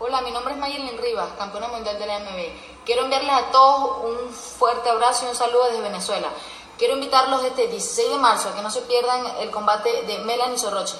[0.00, 2.84] Hola, mi nombre es Mayelin Rivas, campeona mundial de la MB.
[2.86, 6.28] Quiero enviarles a todos un fuerte abrazo y un saludo desde Venezuela.
[6.78, 10.56] Quiero invitarlos este 16 de marzo a que no se pierdan el combate de Melanie
[10.56, 10.94] Sorroche.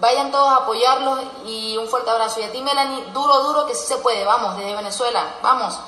[0.00, 2.40] Vayan todos a apoyarlos y un fuerte abrazo.
[2.40, 4.24] Y a ti, Melanie, duro, duro, que sí se puede.
[4.24, 5.34] Vamos, desde Venezuela.
[5.42, 5.78] Vamos.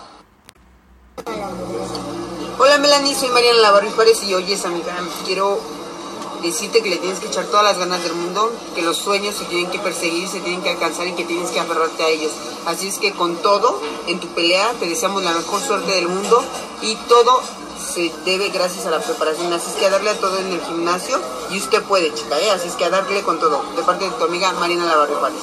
[2.59, 4.83] Hola, Melanie, soy Mariana Lavarri Juárez y oyes a mi.
[5.25, 5.59] Quiero
[6.42, 9.45] decirte que le tienes que echar todas las ganas del mundo, que los sueños se
[9.45, 12.33] tienen que perseguir, se tienen que alcanzar y que tienes que aferrarte a ellos.
[12.66, 16.42] Así es que con todo, en tu pelea, te deseamos la mejor suerte del mundo
[16.83, 17.41] y todo
[17.78, 19.53] se debe gracias a la preparación.
[19.53, 22.50] Así es que a darle a todo en el gimnasio y usted puede, chica, ¿eh?
[22.50, 23.62] Así es que a darle con todo.
[23.77, 25.42] De parte de tu amiga Marina Lavarre Juárez.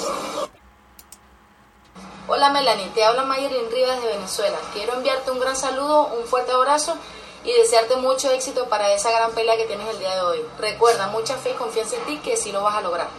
[2.28, 4.58] Hola Melanie, te habla Mayerlin Rivas de Venezuela.
[4.74, 6.96] Quiero enviarte un gran saludo, un fuerte abrazo
[7.44, 10.40] y desearte mucho éxito para esa gran pelea que tienes el día de hoy.
[10.60, 13.10] Recuerda, mucha fe y confianza en ti que sí lo vas a lograr.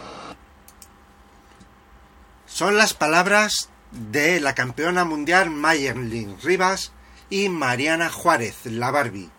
[2.45, 6.91] Son las palabras de la campeona mundial Mayerlin Rivas
[7.29, 9.29] y Mariana Juárez, la Barbie.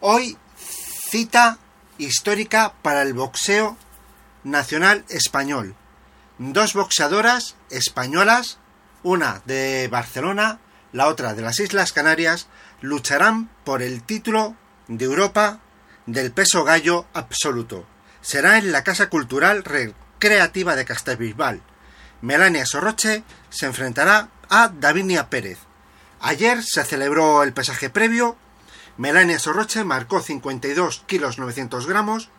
[0.00, 1.58] Hoy cita
[1.98, 3.76] histórica para el boxeo
[4.42, 5.74] nacional español.
[6.38, 8.58] Dos boxeadoras españolas,
[9.02, 10.60] una de Barcelona,
[10.94, 12.46] la otra de las Islas Canarias,
[12.80, 14.54] lucharán por el título
[14.86, 15.58] de Europa
[16.06, 17.84] del peso gallo absoluto.
[18.20, 21.62] Será en la Casa Cultural Recreativa de Castelbisbal.
[22.22, 25.58] Melania Sorroche se enfrentará a Davinia Pérez.
[26.20, 28.36] Ayer se celebró el pesaje previo.
[28.96, 32.30] Melania Sorroche marcó 52 kilos 900 gramos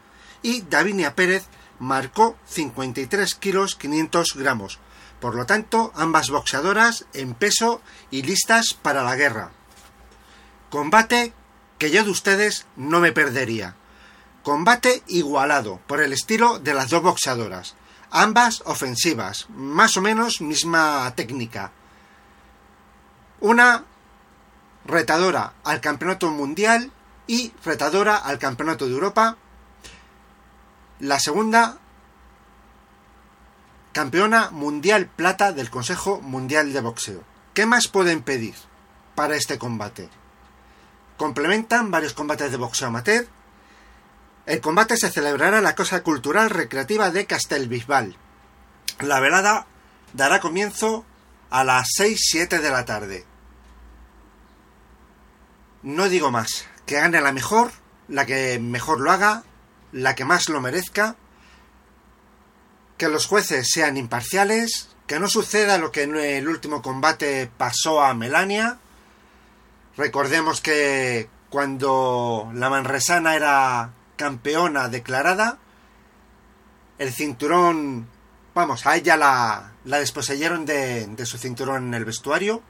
[0.42, 1.44] y Davinia Pérez
[1.78, 4.80] marcó 53 kilos 500 gramos.
[5.20, 7.82] Por lo tanto, ambas boxeadoras en peso
[8.12, 9.52] y listas para la guerra.
[10.70, 11.34] Combate
[11.78, 13.76] que yo de ustedes no me perdería.
[14.44, 17.76] Combate igualado por el estilo de las dos boxeadoras.
[18.12, 21.72] Ambas ofensivas, más o menos misma técnica.
[23.40, 23.84] Una
[24.86, 26.92] retadora al campeonato mundial
[27.28, 29.38] y retadora al campeonato de Europa.
[31.00, 31.80] La segunda
[33.96, 37.24] campeona mundial plata del Consejo Mundial de Boxeo.
[37.54, 38.54] ¿Qué más pueden pedir
[39.16, 40.10] para este combate?
[41.16, 43.26] Complementan varios combates de boxeo amateur.
[44.46, 48.18] El combate se celebrará en la Cosa Cultural Recreativa de Castelbisbal.
[49.00, 49.66] La velada
[50.12, 51.06] dará comienzo
[51.50, 53.26] a las 6-7 de la tarde.
[55.84, 57.72] No digo más, que gane la mejor,
[58.10, 59.44] la que mejor lo haga,
[59.94, 61.16] la que más lo merezca,
[62.98, 68.02] que los jueces sean imparciales, que no suceda lo que en el último combate pasó
[68.02, 68.80] a Melania.
[69.98, 75.60] Recordemos que cuando la manresana era campeona declarada,
[76.98, 78.08] el cinturón,
[78.54, 82.62] vamos, a ella la, la desposeyeron de, de su cinturón en el vestuario.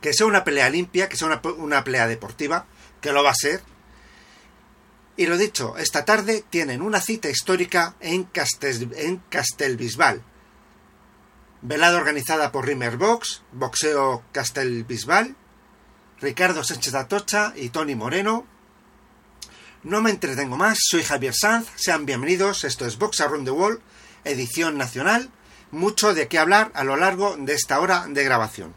[0.00, 2.64] Que sea una pelea limpia, que sea una, una pelea deportiva,
[3.00, 3.62] que lo va a ser.
[5.20, 10.22] Y lo dicho, esta tarde tienen una cita histórica en, Castel, Castelbisbal.
[11.60, 15.36] Velada organizada por Rimmer Box, Boxeo Castelbisbal,
[16.22, 18.46] Ricardo Sánchez Atocha y Tony Moreno.
[19.82, 23.82] No me entretengo más, soy Javier Sanz, sean bienvenidos, esto es Box Around the Wall,
[24.24, 25.28] edición nacional,
[25.70, 28.74] mucho de qué hablar a lo largo de esta hora de grabación.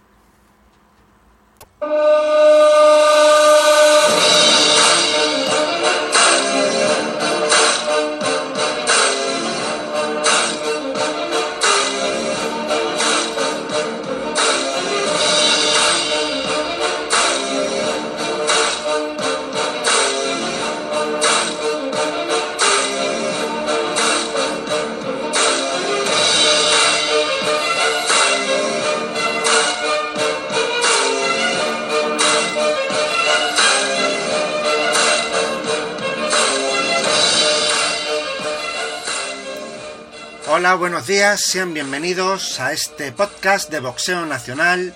[40.78, 44.94] Buenos días, sean bienvenidos a este podcast de Boxeo Nacional,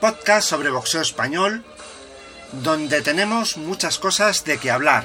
[0.00, 1.64] podcast sobre boxeo español,
[2.50, 5.04] donde tenemos muchas cosas de que hablar.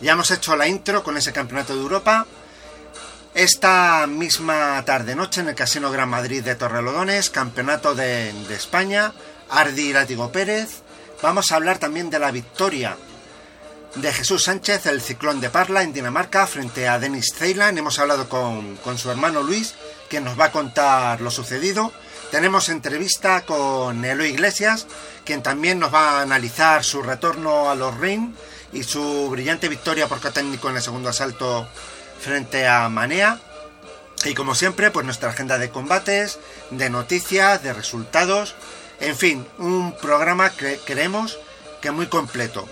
[0.00, 2.26] Ya hemos hecho la intro con ese campeonato de Europa
[3.34, 9.12] Esta misma tarde-noche en el Casino Gran Madrid de Torrelodones, Campeonato de, de España,
[9.50, 10.82] Ardi Látigo Pérez.
[11.20, 12.96] Vamos a hablar también de la victoria
[13.94, 17.76] de Jesús Sánchez, el ciclón de Parla en Dinamarca, frente a Denis Ceylan.
[17.76, 19.74] Hemos hablado con, con su hermano Luis,
[20.08, 21.92] que nos va a contar lo sucedido.
[22.30, 24.86] Tenemos entrevista con Eloy Iglesias,
[25.24, 28.32] quien también nos va a analizar su retorno a los ring
[28.72, 31.68] y su brillante victoria por técnico en el segundo asalto
[32.20, 33.38] frente a Manea.
[34.24, 36.38] Y como siempre, pues nuestra agenda de combates,
[36.70, 38.54] de noticias, de resultados,
[39.00, 41.38] en fin, un programa que creemos
[41.80, 42.66] que muy completo.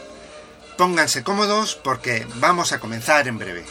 [0.80, 3.66] Pónganse cómodos porque vamos a comenzar en breve.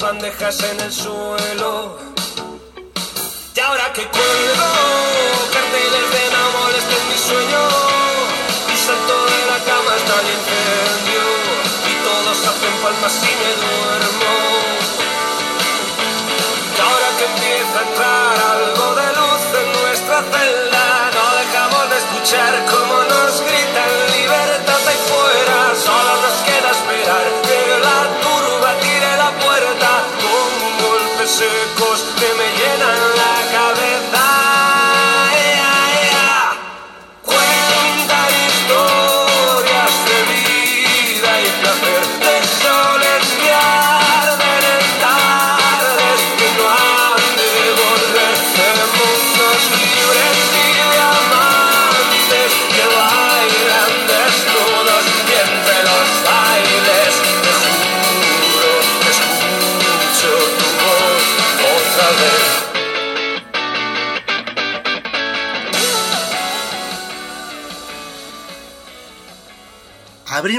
[0.00, 1.98] Bandejas en el suelo.
[3.54, 4.70] Y ahora que cuelgo
[5.52, 7.62] carteles de no molesten mi sueño
[8.72, 11.24] y salto de la cama hasta el incendio
[11.90, 14.32] y todos hacen palmas y me duermo.
[16.74, 20.86] Y ahora que empieza a entrar algo de luz en nuestra celda,
[21.16, 22.64] no dejamos de escuchar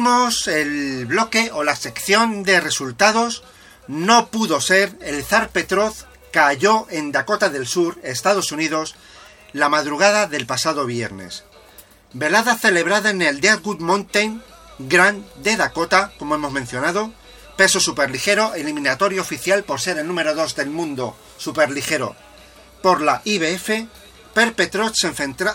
[0.03, 3.44] El bloque o la sección de resultados.
[3.88, 5.94] No pudo ser, el zar Petrov
[6.31, 8.95] cayó en Dakota del Sur, Estados Unidos,
[9.53, 11.45] la madrugada del pasado viernes.
[12.11, 14.44] Velada celebrada en el Deadwood Mountain
[14.79, 17.13] Grand de Dakota, como hemos mencionado,
[17.55, 22.13] peso superligero, eliminatorio oficial por ser el número 2 del mundo superligero
[22.81, 23.88] por la IBF,
[24.33, 25.13] Per Petrov se,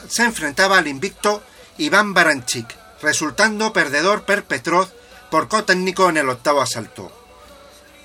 [0.09, 1.43] se enfrentaba al invicto
[1.77, 4.89] Iván Baranchik, resultando perdedor Per Petrov
[5.31, 7.13] por co-técnico en el octavo asalto.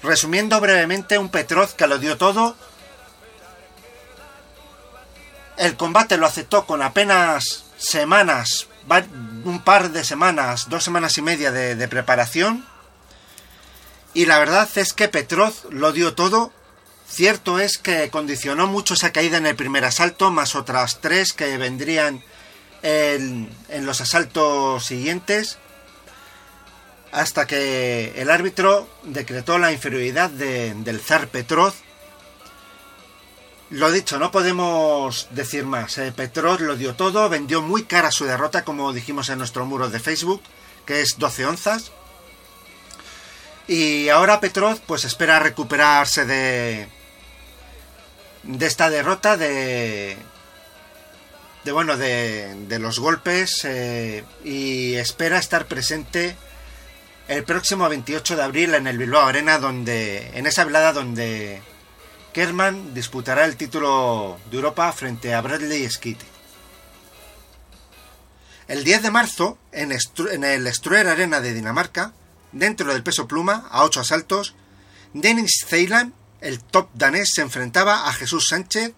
[0.01, 2.55] Resumiendo brevemente, un Petrov que lo dio todo.
[5.57, 8.67] El combate lo aceptó con apenas semanas,
[9.45, 12.65] un par de semanas, dos semanas y media de, de preparación.
[14.13, 16.51] Y la verdad es que Petrov lo dio todo.
[17.07, 21.57] Cierto es que condicionó mucho esa caída en el primer asalto, más otras tres que
[21.57, 22.23] vendrían
[22.83, 23.49] en,
[23.85, 25.57] los asaltos siguientes
[27.11, 31.73] hasta que el árbitro decretó la inferioridad del zar Petrov.
[33.69, 35.97] Lo dicho, no podemos decir más.
[35.97, 39.89] Eh, Petrov lo dio todo, vendió muy cara su derrota, como dijimos en nuestro muro
[39.89, 40.41] de Facebook,
[40.85, 41.91] que es 12 onzas.
[43.67, 46.87] Y ahora Petrov pues espera recuperarse de,
[48.43, 50.17] de esta derrota, de,
[51.63, 56.36] de bueno de, de los golpes eh, y espera estar presente
[57.27, 61.62] el próximo 28 de abril en el Bilbao Arena donde en esa velada donde
[62.34, 66.25] Kerman disputará el título de Europa frente a Bradley Skitty.
[68.67, 72.13] El 10 de marzo en, en el Struer Arena de Dinamarca,
[72.51, 74.55] dentro del peso pluma a 8 asaltos,
[75.13, 78.93] Dennis Ceylan, el top danés, se enfrentaba a Jesús Sánchez,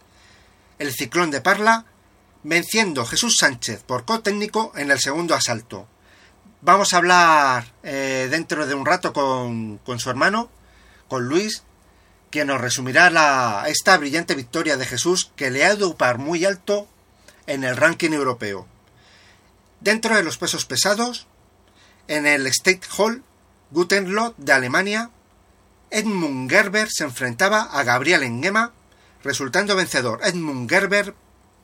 [0.80, 1.86] el ciclón de Parla,
[2.46, 5.88] venciendo Jesús Sánchez por co-técnico en el segundo asalto.
[6.62, 10.52] Vamos a hablar eh, dentro de un rato con, con, su hermano,
[11.08, 11.64] con Luis,
[12.30, 16.88] quien nos resumirá la, esta brillante victoria de Jesús que le ha par muy alto
[17.48, 18.68] en el ranking europeo.
[19.80, 21.26] Dentro de los pesos pesados,
[22.08, 23.24] en el State Hall
[23.72, 25.10] Gutenlot de Alemania,
[25.90, 28.72] Edmund Gerber se enfrentaba a Gabriel Engema,
[29.24, 31.16] resultando vencedor Edmund Gerber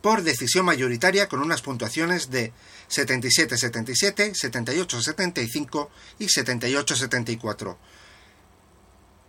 [0.01, 2.51] por decisión mayoritaria con unas puntuaciones de
[2.89, 5.89] 77-77, 78-75
[6.19, 7.77] y 78-74.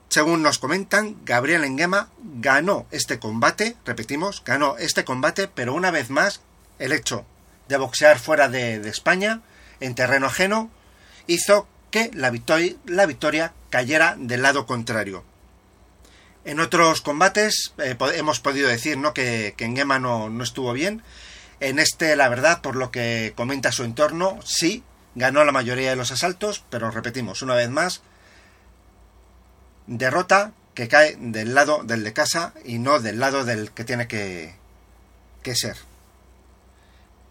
[0.09, 6.11] Según nos comentan, Gabriel Engema ganó este combate, repetimos, ganó este combate, pero una vez
[6.11, 6.41] más
[6.79, 7.25] el hecho
[7.69, 9.41] de boxear fuera de, España,
[9.81, 10.71] en terreno ajeno,
[11.27, 15.25] hizo que la victoria cayera del lado contrario.
[16.45, 19.15] En otros combates eh, hemos podido decir ¿no?
[19.15, 21.03] que, que Engema no, no estuvo bien.
[21.61, 24.83] En este, la verdad, por lo que comenta su entorno, sí,
[25.15, 28.03] ganó la mayoría de los asaltos, pero repetimos, una vez más,
[29.87, 34.09] derrota que cae del lado del de casa y no del lado del que tiene
[34.09, 34.55] que,
[35.43, 35.77] que ser.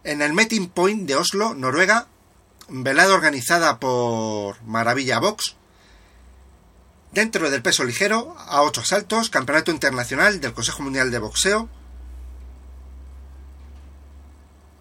[0.04, 2.08] En el Meeting Point de Oslo, Noruega,
[2.70, 5.56] velada organizada por Maravilla Box,
[7.12, 11.70] dentro del peso ligero, a ocho asaltos, Campeonato Internacional del Consejo Mundial de Boxeo,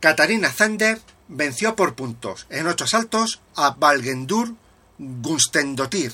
[0.00, 4.54] Katarina Zander venció por puntos en ocho asaltos a Valgendur
[4.98, 6.12] Gunstendotir.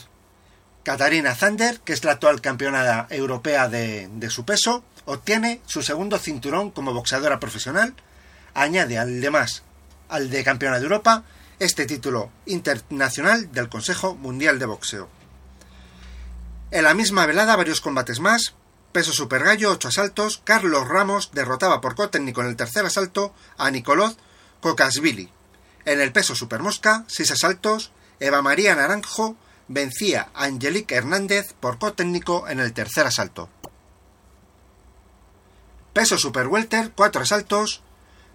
[0.82, 6.18] Katarina Zander, que es la actual campeona europea de, de, su peso, obtiene su segundo
[6.18, 7.94] cinturón como boxeadora profesional,
[8.54, 9.62] añade al demás
[10.08, 11.24] al de campeona de Europa
[11.58, 15.15] este título internacional del Consejo Mundial de Boxeo.
[16.72, 18.54] En la misma velada varios combates más,
[18.90, 23.70] peso super gallo, ocho asaltos, Carlos Ramos derrotaba por técnico en el tercer asalto a
[23.70, 24.16] Nicolás
[24.60, 25.30] Kokasvili.
[25.84, 29.36] En el peso super mosca, seis asaltos, Eva María Naranjo
[29.68, 33.48] vencía a Angelique Hernández por técnico en el tercer asalto.
[35.92, 37.82] Peso super welter, cuatro asaltos,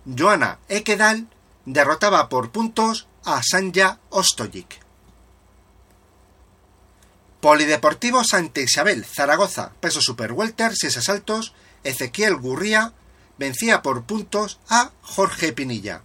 [0.05, 1.27] Joana Ekedal
[1.65, 4.80] derrotaba por puntos a Sanja Ostojic.
[7.41, 12.93] Polideportivo Santa Isabel, Zaragoza, peso super welter, 6 asaltos, Ezequiel Gurría
[13.39, 16.03] vencía por puntos a Jorge Pinilla.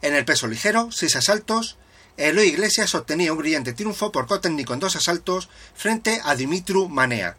[0.00, 1.76] En el peso ligero, 6 asaltos,
[2.16, 7.36] Eloy Iglesias obtenía un brillante triunfo por técnico en dos asaltos frente a Dimitru Manea.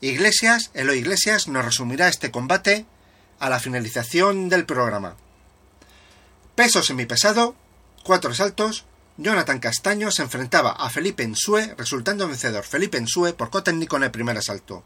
[0.00, 2.86] Iglesias, Eloy Iglesias nos resumirá este combate
[3.40, 5.16] a la finalización del programa.
[6.54, 7.54] Peso semipesado,
[8.02, 8.86] cuatro asaltos,
[9.18, 14.10] Jonathan Castaño se enfrentaba a Felipe Ensue, resultando vencedor Felipe Ensue por cotécnico en el
[14.10, 14.82] primer asalto.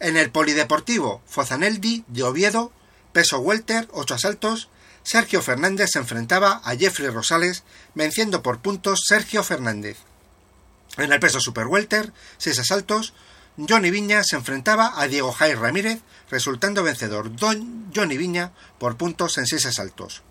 [0.00, 2.72] En el Polideportivo Fozaneldi de Oviedo,
[3.12, 4.68] peso welter, ocho asaltos,
[5.02, 7.62] Sergio Fernández se enfrentaba a Jeffrey Rosales,
[7.94, 9.98] venciendo por puntos Sergio Fernández.
[10.96, 13.12] En el peso super welter, seis asaltos,
[13.56, 19.36] Johnny Viña se enfrentaba a Diego Jai Ramírez, resultando vencedor Don Johnny Viña por puntos
[19.36, 20.22] en seis asaltos.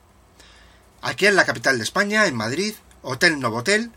[1.06, 3.92] Aquí en la capital de España, en Madrid, Hotel Novotel,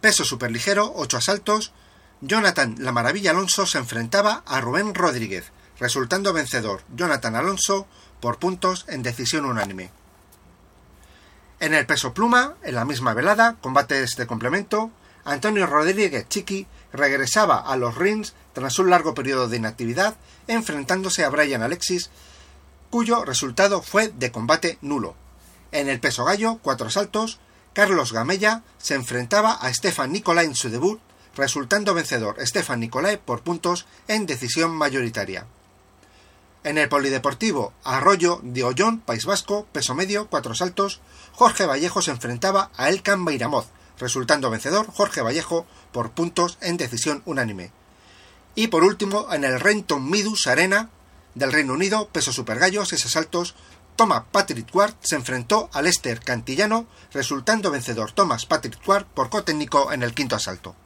[0.00, 1.72] peso superligero, ocho asaltos,
[2.22, 7.86] Jonathan La Maravilla Alonso se enfrentaba a Rubén Rodríguez, resultando vencedor Jonathan Alonso
[8.22, 9.90] por puntos en decisión unánime.
[11.60, 14.90] En el peso pluma, en la misma velada, combates de complemento,
[15.26, 21.28] Antonio Rodríguez Chiqui regresaba a los rings tras un largo periodo de inactividad, enfrentándose a
[21.28, 22.08] Brian Alexis,
[22.88, 25.16] cuyo resultado fue de combate nulo.
[25.76, 27.38] En el peso gallo, cuatro asaltos,
[27.74, 30.98] Carlos Gamella se enfrentaba a Stefan Nicolai en su debut,
[31.36, 35.44] resultando vencedor Stefan Nicolai por puntos en decisión mayoritaria.
[36.64, 41.02] En el polideportivo Arroyo de Ollón, País Vasco, peso medio, cuatro saltos,
[41.34, 43.66] Jorge Vallejo se enfrentaba a Elkan Beiramoz,
[43.98, 47.70] resultando vencedor Jorge Vallejo por puntos en decisión unánime.
[48.54, 50.88] Y por último, en el Renton Midus Arena
[51.36, 53.54] del Reino Unido, peso super gallo, seis asaltos,
[53.96, 59.92] Thomas Patrick Ward se enfrentó a Lester Cantillano, resultando vencedor Thomas Patrick Ward por cotécnico
[59.92, 60.76] en el quinto asalto.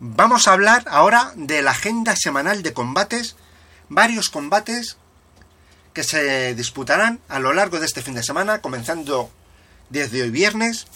[0.00, 3.36] Vamos a hablar ahora de la agenda semanal de combates,
[3.88, 4.98] varios combates
[5.94, 9.30] que se disputarán a lo largo de este fin de semana, comenzando
[9.88, 10.86] desde hoy viernes.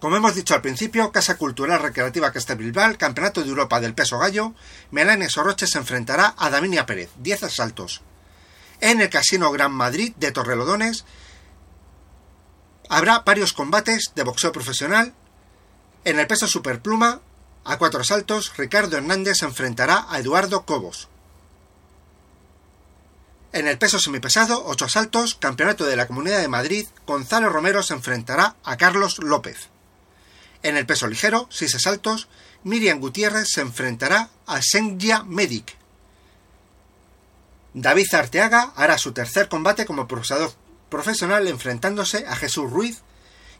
[0.00, 4.54] Como hemos dicho al principio, Casa Cultural Recreativa Castelbilbal, Campeonato de Europa del Peso Gallo,
[4.90, 8.02] Melania Soroche se enfrentará a Daminia Pérez, 10 asaltos
[8.80, 11.04] en el Casino Gran Madrid de Torrelodones.
[12.88, 15.14] Habrá varios combates de boxeo profesional.
[16.04, 17.20] En el peso superpluma,
[17.64, 21.08] a cuatro asaltos, Ricardo Hernández se enfrentará a Eduardo Cobos.
[23.52, 27.94] En el peso semipesado, ocho asaltos, Campeonato de la Comunidad de Madrid, Gonzalo Romero se
[27.94, 29.68] enfrentará a Carlos López.
[30.64, 32.26] En el peso ligero, seis asaltos,
[32.64, 35.76] Miriam Gutiérrez se enfrentará a Sengia Medic.
[37.74, 40.52] David Arteaga hará su tercer combate como boxeador
[40.88, 43.02] profesional enfrentándose a Jesús Ruiz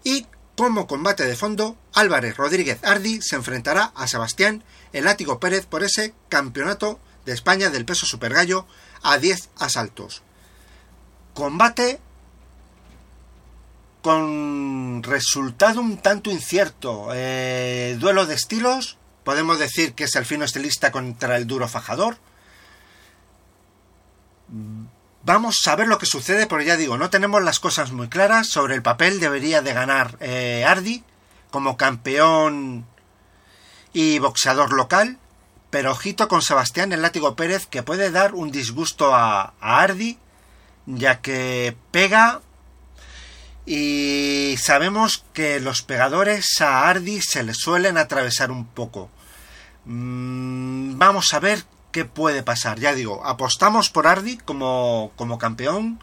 [0.04, 5.66] y como combate de fondo, Álvarez Rodríguez Ardi se enfrentará a Sebastián El Látigo Pérez
[5.66, 8.66] por ese campeonato de España del peso supergallo
[9.02, 10.22] a 10 asaltos.
[11.32, 11.98] Combate
[14.00, 17.08] con resultado un tanto incierto.
[17.14, 18.98] Eh, duelo de estilos.
[19.24, 22.18] Podemos decir que es el fino estilista contra el duro fajador.
[24.48, 28.48] Vamos a ver lo que sucede, porque ya digo, no tenemos las cosas muy claras.
[28.48, 31.02] Sobre el papel debería de ganar eh, Ardi
[31.50, 32.86] como campeón
[33.92, 35.18] y boxeador local.
[35.70, 40.18] Pero ojito con Sebastián el látigo Pérez que puede dar un disgusto a, a Ardi,
[40.86, 42.42] ya que pega
[43.66, 49.10] y sabemos que los pegadores a Ardi se le suelen atravesar un poco.
[49.86, 52.80] Mm, vamos a ver qué puede pasar.
[52.80, 56.02] Ya digo, apostamos por Ardi como, como campeón,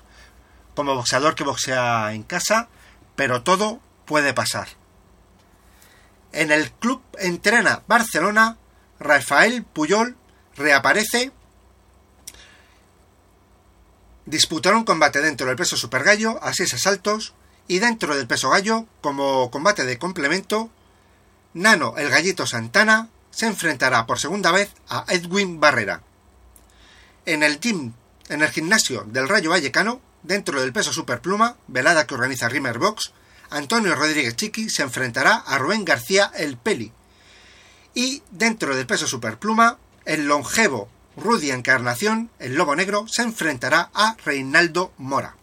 [0.73, 2.69] como boxeador que boxea en casa,
[3.17, 4.69] pero todo puede pasar.
[6.31, 8.57] En el club entrena Barcelona,
[9.01, 10.15] Rafael Puyol
[10.55, 11.33] reaparece.
[14.25, 17.33] Disputaron combate dentro del peso super gallo a seis asaltos
[17.67, 20.69] y dentro del peso gallo, como combate de complemento,
[21.53, 26.03] Nano el Gallito Santana se enfrentará por segunda vez a Edwin Barrera.
[27.25, 27.59] En el
[28.29, 33.11] en el gimnasio del Rayo Vallecano, dentro del peso superpluma, velada que organiza Rimmer Box,
[33.49, 36.93] Antonio Rodríguez Chiqui se enfrentará a Rubén García el Peli.
[37.93, 44.15] Y dentro del peso superpluma, el longevo Rudy Encarnación, el Lobo Negro, se enfrentará a
[44.23, 45.35] Reinaldo Mora.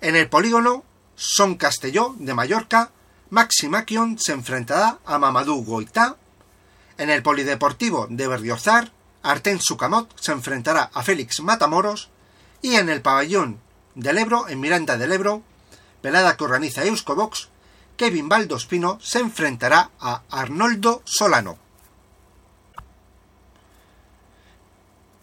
[0.00, 2.90] En el polígono Son Castelló de Mallorca,
[3.30, 6.16] Maxi Maquion se enfrentará a Mamadou Goitá.
[6.98, 8.90] En el polideportivo de Berriozar,
[9.22, 12.10] Arten Sucamot se enfrentará a Félix Matamoros.
[12.60, 13.60] Y en el pabellón
[13.94, 15.42] del Ebro, en Miranda del Ebro,
[16.02, 17.48] velada que organiza Euskobox,
[17.96, 21.56] Kevin Valdospino se enfrentará a Arnoldo Solano.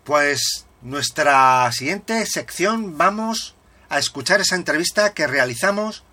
[0.05, 3.55] Pues nuestra siguiente sección vamos
[3.89, 6.03] a escuchar esa entrevista que realizamos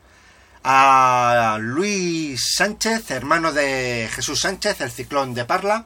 [0.66, 5.84] a Luis Sánchez, hermano de Jesús Sánchez, el ciclón de Parla,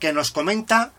[0.00, 0.92] que nos comenta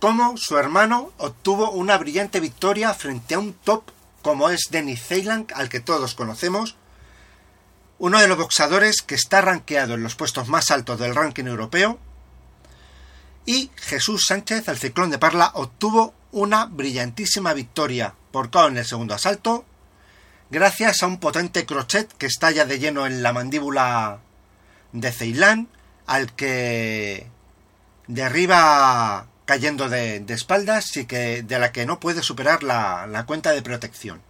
[0.00, 5.46] cómo su hermano obtuvo una brillante victoria frente a un top como es Denis Ceylan,
[5.54, 6.76] al que todos conocemos,
[7.98, 11.98] uno de los boxadores que está rankeado en los puestos más altos del ranking europeo,
[13.46, 18.86] y Jesús Sánchez, el ciclón de Parla, obtuvo una brillantísima victoria por KO en el
[18.86, 19.64] segundo asalto,
[20.52, 24.18] gracias a un potente crochet que estalla de lleno en la mandíbula
[24.92, 25.66] de Ceilán,
[26.06, 27.26] al que
[28.06, 33.52] derriba cayendo de, espaldas y que de la que no puede superar la, la cuenta
[33.52, 34.20] de protección.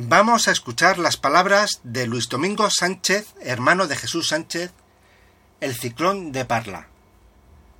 [0.00, 4.72] Vamos a escuchar las palabras de Luis Domingo Sánchez, hermano de Jesús Sánchez,
[5.60, 6.86] el ciclón de Parla.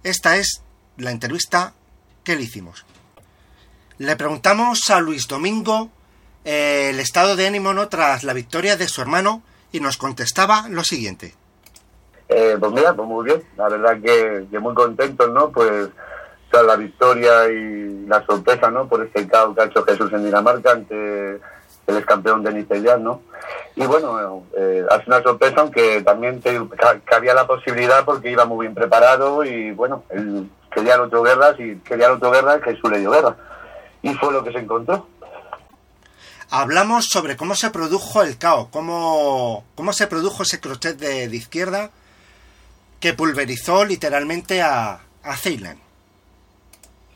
[0.02, 0.64] Esta es
[0.96, 1.74] la entrevista
[2.24, 2.84] que le hicimos.
[3.98, 5.90] Le preguntamos a Luis Domingo
[6.44, 7.88] eh, el estado de ánimo ¿no?
[7.88, 11.34] tras la victoria de su hermano y nos contestaba lo siguiente.
[12.28, 15.52] Eh, pues mira, pues muy bien, la verdad que, muy contentos, ¿no?
[15.52, 15.88] Pues
[16.50, 18.88] tras la victoria y la sorpresa, ¿no?
[18.88, 21.40] Por este caos que ha hecho Jesús en Dinamarca ante
[21.88, 23.22] el ex campeón de Niceyán, ¿no?
[23.74, 28.30] Y bueno, eh, ha sido una sorpresa, aunque también te, que había la posibilidad porque
[28.30, 32.30] iba muy bien preparado y bueno, él quería el otro guerra, y quería el otro
[32.30, 33.36] guerra, Jesús le dio guerra.
[34.02, 35.06] Y fue lo que se encontró.
[36.50, 41.36] Hablamos sobre cómo se produjo el caos, cómo, cómo se produjo ese crochet de, de
[41.36, 41.90] izquierda
[43.00, 45.78] que pulverizó literalmente a, a Ceylan.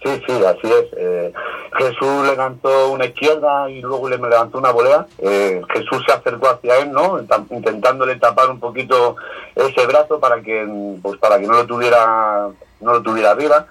[0.03, 0.87] Sí, sí, así es.
[0.97, 1.33] Eh,
[1.79, 5.07] Jesús levantó una izquierda y luego le levantó una volea.
[5.19, 7.21] Eh, Jesús se acercó hacia él, ¿no?
[7.21, 9.17] Intentándole tapar un poquito
[9.55, 10.67] ese brazo para que,
[11.01, 12.49] pues para que no lo tuviera,
[12.81, 13.67] no lo tuviera arriba.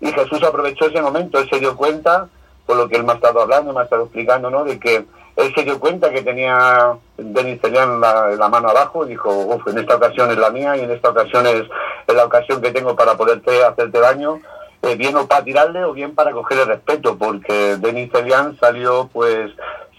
[0.00, 2.28] Y Jesús aprovechó ese momento, él se dio cuenta,
[2.64, 4.64] por lo que él me ha estado hablando, me ha estado explicando, ¿no?
[4.64, 5.04] De que
[5.36, 9.78] él se dio cuenta que tenía Denis Celian la, mano abajo y dijo, uff, en
[9.78, 11.62] esta ocasión es la mía y en esta ocasión es,
[12.06, 14.40] es la ocasión que tengo para poderte hacerte daño
[14.82, 19.52] eh, bien o para tirarle o bien para cogerle respeto, porque Denis Celian salió pues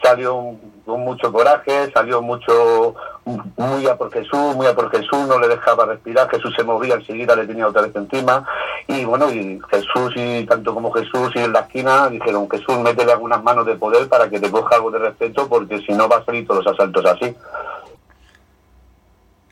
[0.04, 2.94] salió con mucho coraje, salió mucho
[3.26, 6.96] muy a por Jesús, muy a por Jesús, no le dejaba respirar, Jesús se movía
[6.96, 8.46] enseguida, le tenía otra vez encima,
[8.88, 13.14] y bueno, y Jesús y tanto como Jesús y en la esquina dijeron, Jesús, métele
[13.14, 16.18] algunas manos de poder para que te coja algo de respeto, porque si no va
[16.18, 17.34] a salir todos los asaltos así.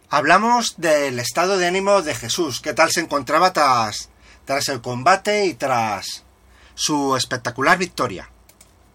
[0.10, 4.11] Hablamos del estado de ánimo de Jesús, ¿qué tal se encontraba tras,
[4.52, 6.26] tras el combate y tras
[6.74, 8.28] su espectacular victoria.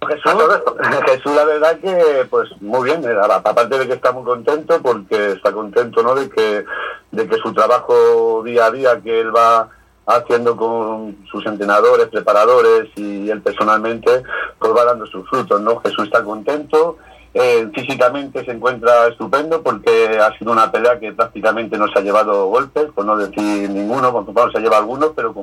[0.06, 0.34] Jesús,
[1.06, 5.52] Jesús la verdad que pues muy bien, aparte de que está muy contento porque está
[5.52, 6.14] contento ¿no?
[6.14, 6.62] de que
[7.10, 9.70] de que su trabajo día a día que él va
[10.04, 14.24] haciendo con sus entrenadores, preparadores y él personalmente,
[14.58, 15.80] pues va dando sus frutos, ¿no?
[15.80, 16.98] Jesús está contento,
[17.38, 22.02] eh, físicamente se encuentra estupendo porque ha sido una pelea que prácticamente no se ha
[22.02, 25.34] llevado golpes, por no decir ninguno, con se lleva algunos, pero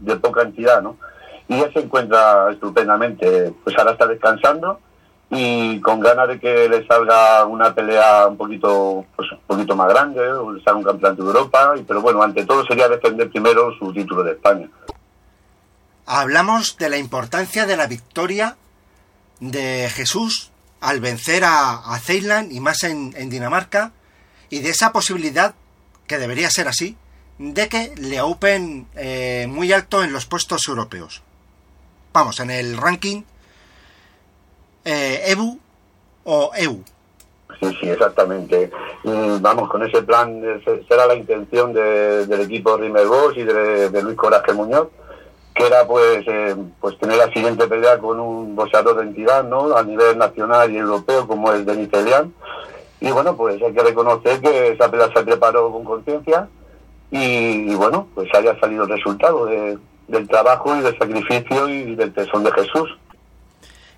[0.00, 0.96] de poca entidad, ¿no?
[1.46, 4.80] Y él se encuentra estupendamente, pues ahora está descansando
[5.28, 9.88] y con ganas de que le salga una pelea un poquito pues un poquito más
[9.88, 13.70] grande, o le salga un campeonato de Europa, pero bueno, ante todo sería defender primero
[13.78, 14.66] su título de España.
[16.06, 18.56] Hablamos de la importancia de la victoria
[19.40, 20.53] de Jesús
[20.84, 22.00] al vencer a, a
[22.50, 23.92] y más en, Dinamarca
[24.50, 25.54] y de esa posibilidad,
[26.06, 26.96] que debería ser así,
[27.38, 31.22] de que le open eh, muy alto en los puestos europeos.
[32.12, 33.22] Vamos, en el ranking
[34.84, 35.58] eh, EBU
[36.24, 36.84] o EU.
[37.60, 38.70] Sí, sí, exactamente.
[39.04, 40.42] Vamos, con ese plan
[40.86, 44.88] será la intención de, del equipo Rimer Bosch y de Luis Coraje Muñoz
[45.54, 49.76] que era pues eh, pues tener la siguiente pelea con un boxeador de entidad no
[49.76, 52.34] a nivel nacional y europeo como es Denis Elian.
[53.00, 56.48] Y bueno pues hay que reconocer que esa pelea se preparó con conciencia
[57.10, 61.94] y, y, bueno pues haya salido el resultado de, del trabajo y del sacrificio y
[61.94, 62.90] del tesón de Jesús.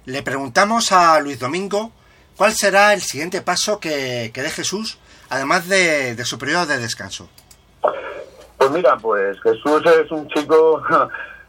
[0.04, 1.90] Le preguntamos a Luis Domingo
[2.36, 4.98] cuál será el siguiente paso que, que dé Jesús
[5.30, 7.28] además de, de su periodo de descanso.
[8.58, 10.82] Pues mira pues Jesús es un chico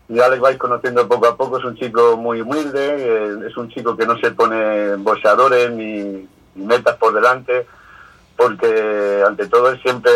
[0.10, 3.70] ya le vais conociendo poco a poco, es un chico muy humilde, eh, es un
[3.70, 7.68] chico que no se pone boxeadores ni, metas por delante,
[8.36, 10.12] porque ante todo él siempre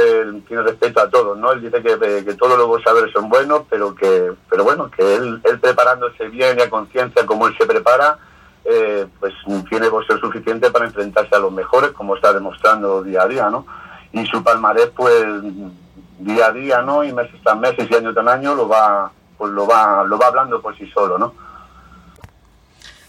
[0.47, 1.51] tiene respeto a todos, ¿no?
[1.51, 5.41] Él dice que, que todos los boxeadores son buenos, pero que, pero bueno, que él,
[5.43, 8.17] él preparándose bien y a conciencia como él se prepara,
[8.63, 9.33] eh, pues
[9.69, 13.65] tiene boxeo suficiente para enfrentarse a los mejores, como está demostrando día a día, ¿no?
[14.13, 15.25] Y su palmarés, pues
[16.19, 17.03] día a día, ¿no?
[17.03, 20.27] Y meses tras meses y año tras año lo va pues lo va, lo va
[20.27, 21.33] hablando por sí solo, ¿no?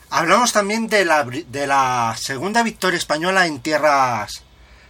[0.09, 4.42] Hablamos también de la, de la segunda victoria española en tierras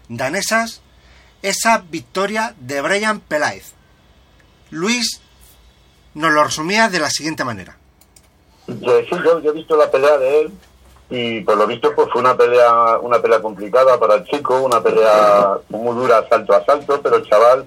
[0.08, 0.82] danesas,
[1.42, 3.72] esa victoria de Brian Peláez.
[4.70, 5.20] Luis
[6.14, 7.76] nos lo resumía de la siguiente manera.
[8.68, 8.76] Sí,
[9.10, 10.52] yo, yo, he visto la pelea de él
[11.10, 14.80] y por lo visto pues fue una pelea una pelea complicada para el chico, una
[14.80, 17.66] pelea muy dura salto a salto, pero el chaval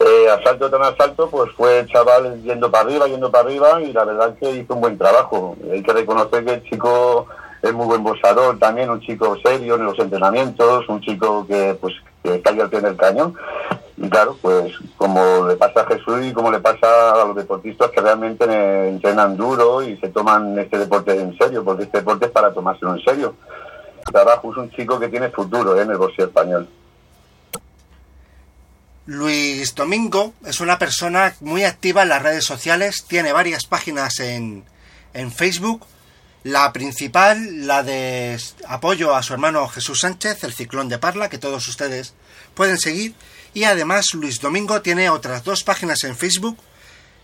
[0.00, 3.92] eh, asalto tras asalto, pues fue el chaval yendo para arriba, yendo para arriba, y
[3.92, 5.56] la verdad que hizo un buen trabajo.
[5.70, 7.26] Hay que reconocer que el chico
[7.62, 11.94] es muy buen boxeador también, un chico serio en los entrenamientos, un chico que pues
[12.22, 13.34] que está al pie del cañón.
[13.96, 17.90] Y claro, pues como le pasa a Jesús y como le pasa a los deportistas
[17.90, 18.44] que realmente
[18.88, 22.96] entrenan duro y se toman este deporte en serio, porque este deporte es para tomárselo
[22.96, 23.34] en serio.
[24.10, 25.82] Trabajo es un chico que tiene futuro ¿eh?
[25.82, 26.68] en el boxeo español.
[29.06, 34.64] Luis Domingo es una persona muy activa en las redes sociales, tiene varias páginas en,
[35.12, 35.86] en Facebook.
[36.42, 41.38] La principal, la de apoyo a su hermano Jesús Sánchez, el Ciclón de Parla, que
[41.38, 42.14] todos ustedes
[42.54, 43.14] pueden seguir.
[43.52, 46.58] Y además Luis Domingo tiene otras dos páginas en Facebook,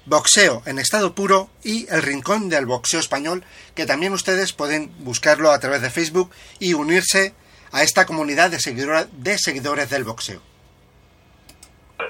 [0.04, 5.50] Boxeo en estado puro y El Rincón del Boxeo Español, que también ustedes pueden buscarlo
[5.50, 7.34] a través de Facebook y unirse
[7.72, 10.49] a esta comunidad de, de seguidores del boxeo.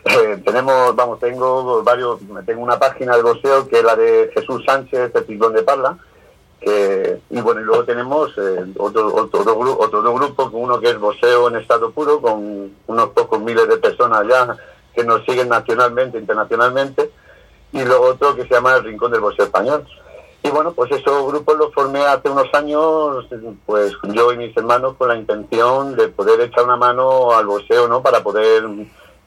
[0.04, 4.64] Eh, tenemos, vamos, tengo varios, tengo una página de boxeo que es la de Jesús
[4.64, 5.98] Sánchez, el Ciclón de Parla,
[6.62, 9.40] y bueno, y luego tenemos eh, otro, otro,
[9.78, 13.78] otro, dos grupos, uno que es boxeo en estado puro, con unos pocos miles de
[13.78, 14.56] personas ya
[14.94, 17.10] que nos siguen nacionalmente, internacionalmente,
[17.72, 19.86] y luego otro que se llama el Rincón del Boxeo Español.
[20.42, 23.26] Y bueno, pues esos grupos los formé hace unos años,
[23.66, 27.88] pues yo y mis hermanos con la intención de poder echar una mano al boxeo,
[27.88, 28.02] ¿no?
[28.02, 28.64] Para poder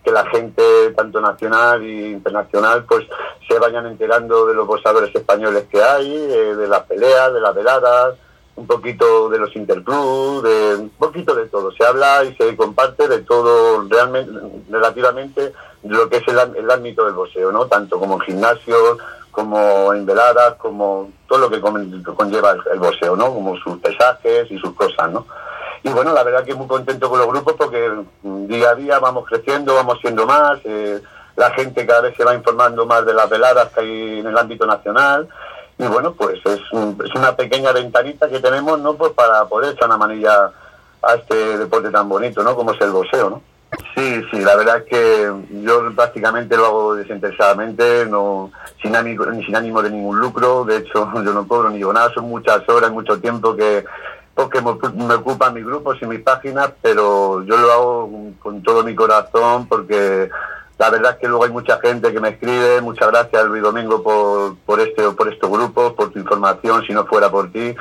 [0.04, 3.06] que la gente, tanto nacional e internacional, pues
[3.48, 7.56] se vayan enterando de los boxeadores españoles que hay, eh, de las peleas, de las
[7.56, 8.16] veladas,
[8.56, 11.72] un poquito de los interclubs, de un poquito de todo.
[11.72, 14.32] Se habla y se comparte de todo realmente,
[14.70, 17.66] relativamente lo que es el, ámbito del boxeo, ¿no?
[17.66, 18.98] Tanto como en gimnasios,
[19.32, 23.34] como en veladas, como todo lo que conlleva el, el boxeo, ¿no?
[23.34, 25.26] Como sus pesajes y sus cosas, ¿no?
[25.84, 27.92] Y bueno, la verdad que muy contento con los grupos porque
[28.24, 31.02] día a día vamos creciendo, vamos siendo más, eh,
[31.36, 34.38] la gente cada vez se va informando más de las veladas que hay en el
[34.38, 35.28] ámbito nacional
[35.78, 38.94] y bueno, pues es, es una pequeña ventanita que tenemos, ¿no?
[38.94, 40.52] Pues para poder echar una manilla
[41.02, 42.56] a este deporte tan bonito, ¿no?
[42.56, 43.42] Como es el boxeo, ¿no?
[43.96, 45.32] Sí, sí, la verdad es que
[45.64, 51.12] yo prácticamente lo hago desinteresadamente, no sin ánimo, sin ánimo de ningún lucro, de hecho
[51.26, 53.84] yo no cobro ni nada, son muchas horas, mucho tiempo que
[54.36, 58.96] porque me ocupan mis grupos y mis páginas, pero yo lo hago con todo mi
[58.96, 60.30] corazón porque
[60.80, 64.02] la verdad es que luego hay mucha gente que me escribe, muchas gracias Luis Domingo
[64.02, 67.76] por, por este por estos grupos, por tu información, si no fuera por ti,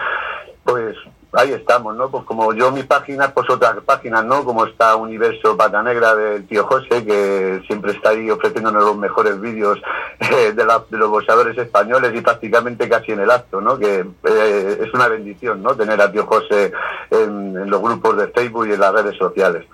[0.65, 0.97] pues
[1.33, 2.11] ahí estamos, ¿no?
[2.11, 4.45] Pues como yo mis páginas, pues otras páginas, ¿no?
[4.45, 9.41] Como está Universo Pata Negra del tío José, que siempre está ahí ofreciéndonos los mejores
[9.41, 9.79] vídeos
[10.21, 13.79] eh, de, los boxeadores españoles y prácticamente casi en el acto, ¿no?
[13.79, 15.75] Que eh, es una bendición, ¿no?
[15.75, 16.73] Tener a tío José
[17.11, 19.67] en, los grupos de Facebook y en las redes sociales.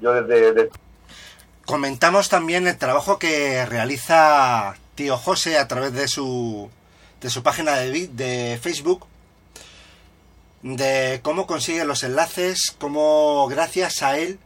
[0.00, 0.70] Yo desde,
[1.66, 6.70] Comentamos también el trabajo que realiza tío José a través de su
[7.20, 9.06] de su página de, de Facebook
[10.64, 14.38] de cómo consigue los enlaces, cómo gracias a él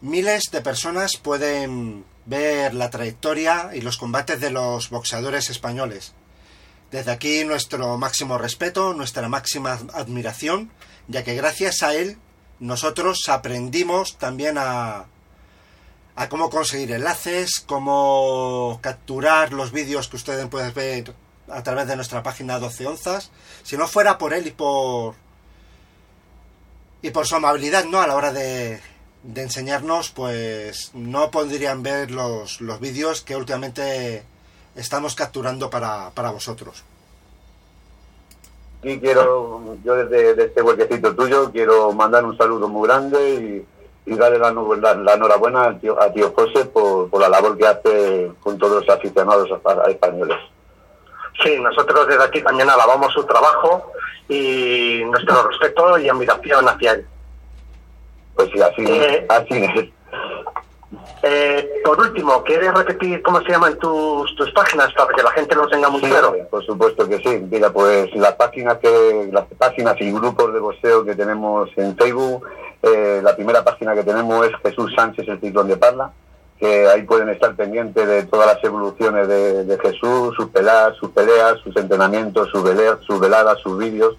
[0.00, 6.14] miles de personas pueden ver la trayectoria y los combates de los boxeadores españoles.
[6.90, 10.72] Desde aquí nuestro máximo respeto, nuestra máxima admiración,
[11.06, 12.18] ya que gracias a él
[12.58, 15.06] nosotros aprendimos también a,
[16.16, 21.14] a cómo conseguir enlaces, cómo capturar los vídeos que ustedes pueden ver
[21.48, 23.30] a través de nuestra página 12 onzas.
[23.62, 25.14] Si no fuera por él y por
[27.02, 28.00] y por su amabilidad, ¿no?
[28.00, 28.80] A la hora de,
[29.22, 34.22] de enseñarnos, pues no podrían ver los, los vídeos que últimamente
[34.76, 36.84] estamos capturando para, para vosotros.
[38.82, 43.64] Y quiero, yo desde, este huequecito tuyo, quiero mandar un saludo muy grande
[44.06, 44.50] y, y darle la,
[44.94, 48.84] la, enhorabuena a tío, a tío José por, por, la labor que hace con todos
[48.84, 49.48] los aficionados
[49.88, 50.38] españoles.
[51.42, 53.92] Sí, nosotros desde aquí también alabamos su trabajo
[54.28, 57.06] y nuestro respeto y admiración hacia él.
[58.34, 59.88] Pues sí, así, eh, así es.
[61.22, 65.54] Eh, por último, ¿quieres repetir cómo se llaman tus, tus páginas para que la gente
[65.54, 66.34] lo tenga muy claro?
[66.50, 67.46] Por supuesto que sí.
[67.50, 72.46] Mira, pues las páginas que las páginas y grupos de boxeo que tenemos en Facebook,
[72.82, 76.12] eh, la primera página que tenemos es Jesús Sánchez, el ciclón de Parla
[76.62, 81.58] que ahí pueden estar pendientes de todas las evoluciones de, Jesús, sus peleas, sus peleas,
[81.58, 82.62] sus entrenamientos, sus
[83.04, 84.14] sus, veladas, sus vídeos.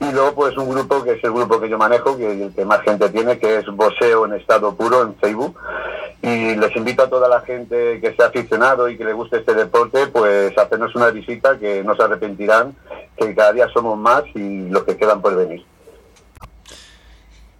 [0.00, 2.64] Y luego pues un grupo que es el grupo que yo manejo, que el que
[2.64, 5.54] más gente tiene, que es Boseo en estado puro en Facebook.
[6.22, 9.52] Y les invito a toda la gente que sea aficionado y que le guste este
[9.52, 12.74] deporte, pues a hacernos una visita que no se arrepentirán,
[13.18, 15.62] que cada día somos más y los que quedan por venir.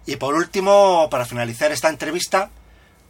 [0.07, 2.49] Y por último, para finalizar esta entrevista,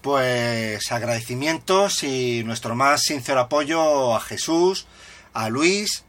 [0.08, 4.88] pues agradecimientos y nuestro más sincero apoyo a Jesús,
[5.34, 6.06] a Luis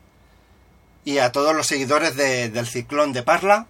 [1.05, 3.67] y a todos los seguidores del Ciclón de Parla,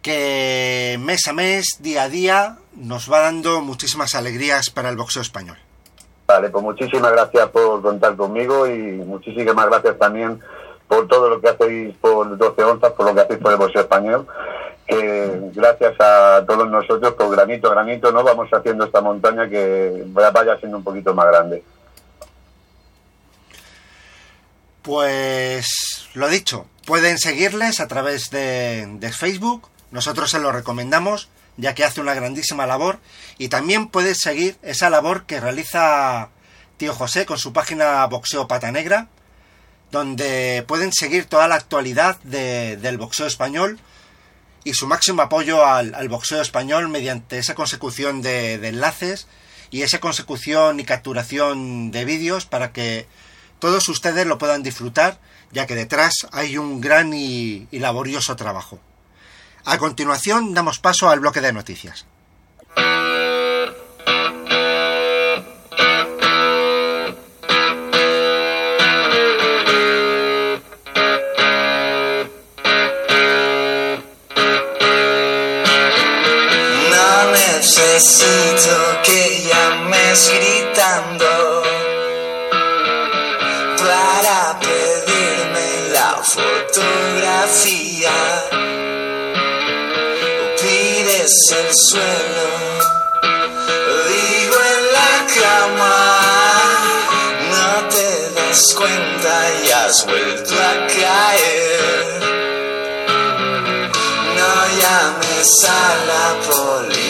[0.00, 5.20] que mes a mes, día a día, nos va dando muchísimas alegrías para el boxeo
[5.20, 5.58] español.
[6.26, 8.72] Vale, pues muchísimas gracias por contar conmigo y
[9.04, 10.40] muchísimas gracias también
[10.88, 13.82] por todo lo que hacéis por 12 onzas, por lo que hacéis por el boxeo
[13.82, 14.26] español,
[14.90, 20.04] que gracias a todos nosotros, por granito a granito, no vamos haciendo esta montaña que
[20.06, 21.62] vaya siendo un poquito más grande.
[24.82, 25.66] Pues
[26.14, 32.00] lo dicho, pueden seguirles a través de, Facebook, nosotros se lo recomendamos, ya que hace
[32.00, 32.98] una grandísima labor,
[33.38, 36.28] y también puedes seguir esa labor que realiza
[36.78, 39.08] Tío José con su página Boxeo Pata Negra,
[39.90, 43.78] donde pueden seguir toda la actualidad de- del boxeo español
[44.64, 49.26] y su máximo apoyo al, al boxeo español mediante esa consecución de, de enlaces
[49.70, 53.06] y esa consecución y capturación de vídeos para que
[53.58, 55.20] todos ustedes lo puedan disfrutar,
[55.52, 58.80] ya que detrás hay un gran y, y laborioso trabajo.
[59.64, 62.06] A continuación damos paso al bloque de noticias.
[77.80, 81.62] Necesito que llames gritando
[83.78, 88.12] para pedirme la fotografía.
[90.60, 92.48] Pides el suelo,
[94.08, 95.96] digo en la cama.
[97.50, 99.32] No te das cuenta
[99.64, 102.49] y has vuelto a caer.
[105.40, 107.06] No llames a la policía.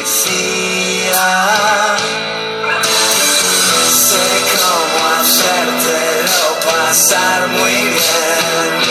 [3.90, 8.89] Sé cómo hacértelo pasar muy bien.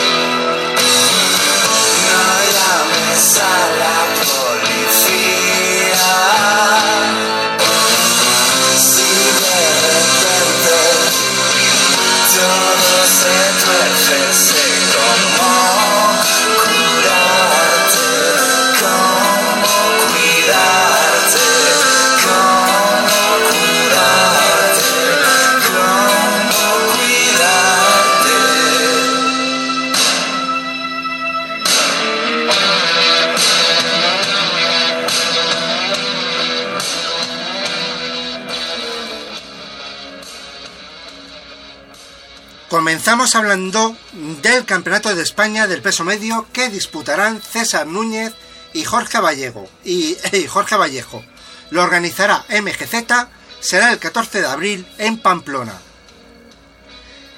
[42.90, 43.96] Comenzamos hablando
[44.42, 48.32] del Campeonato de España del peso medio que disputarán César Núñez
[48.72, 49.70] y Jorge Vallejo.
[49.84, 51.24] Y, y Jorge Vallejo.
[51.70, 53.28] Lo organizará MGZ,
[53.60, 55.78] será el 14 de abril en Pamplona.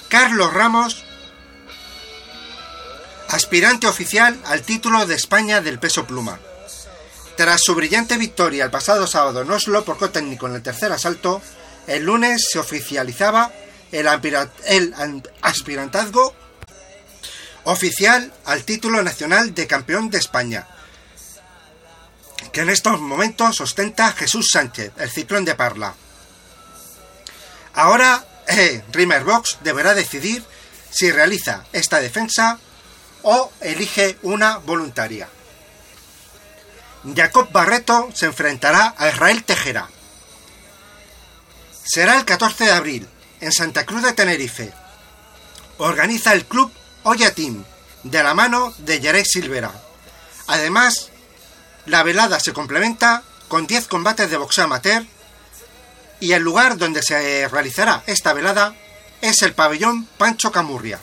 [0.09, 1.03] Carlos Ramos,
[3.29, 6.39] aspirante oficial al título de España del peso pluma.
[7.37, 11.43] Tras su brillante victoria el pasado sábado en Oslo por técnico en el tercer asalto,
[11.85, 13.51] el lunes se oficializaba
[13.93, 16.35] el, aspira- el an- aspirantazgo
[17.63, 20.67] oficial al título nacional de campeón de España,
[22.51, 25.93] que en estos momentos ostenta Jesús Sánchez, el ciclón de Parla.
[27.73, 30.43] Ahora, eh, Rimmer Box deberá decidir
[30.91, 32.59] si realiza esta defensa
[33.23, 35.29] o elige una voluntaria.
[37.15, 39.89] Jacob Barreto se enfrentará a Israel Tejera.
[41.85, 43.09] Será el 14 de abril,
[43.43, 44.73] en Santa Cruz de Tenerife.
[45.77, 46.71] Organiza el club
[47.03, 47.65] Oya Team,
[48.03, 49.71] de la mano de Jerez Silvera.
[50.47, 51.09] Además,
[51.85, 55.05] la velada se complementa con 10 combates de boxeo amateur
[56.21, 58.75] y el lugar donde se realizará esta velada
[59.19, 60.99] es el pabellón Pancho Camurria.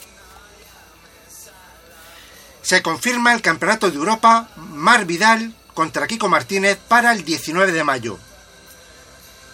[2.62, 7.85] Se confirma el Campeonato de Europa Mar Vidal contra Kiko Martínez para el 19 de
[7.85, 8.18] mayo.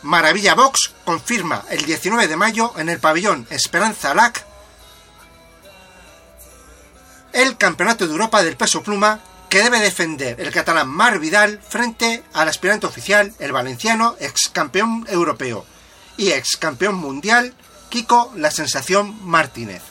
[0.02, 4.44] Maravilla Box confirma el 19 de mayo en el pabellón Esperanza Lac
[7.32, 12.22] el Campeonato de Europa del peso pluma que debe defender el catalán Mar Vidal frente
[12.32, 15.66] al aspirante oficial, el valenciano, ex campeón europeo
[16.16, 17.54] y ex campeón mundial,
[17.90, 19.82] Kiko La Sensación Martínez.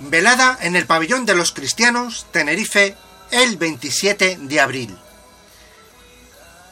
[0.00, 2.96] Velada en el pabellón de los cristianos, Tenerife,
[3.30, 4.98] el 27 de abril.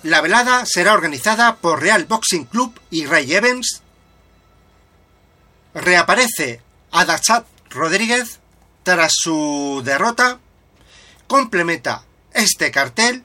[0.02, 3.82] La velada será organizada por Real Boxing Club y Ray Evans.
[5.74, 8.40] Reaparece Adachat Rodríguez
[8.82, 10.40] tras su derrota.
[11.28, 13.22] Complementa este cartel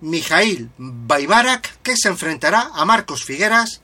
[0.00, 3.80] Mijail Baibarak que se enfrentará a Marcos Figueras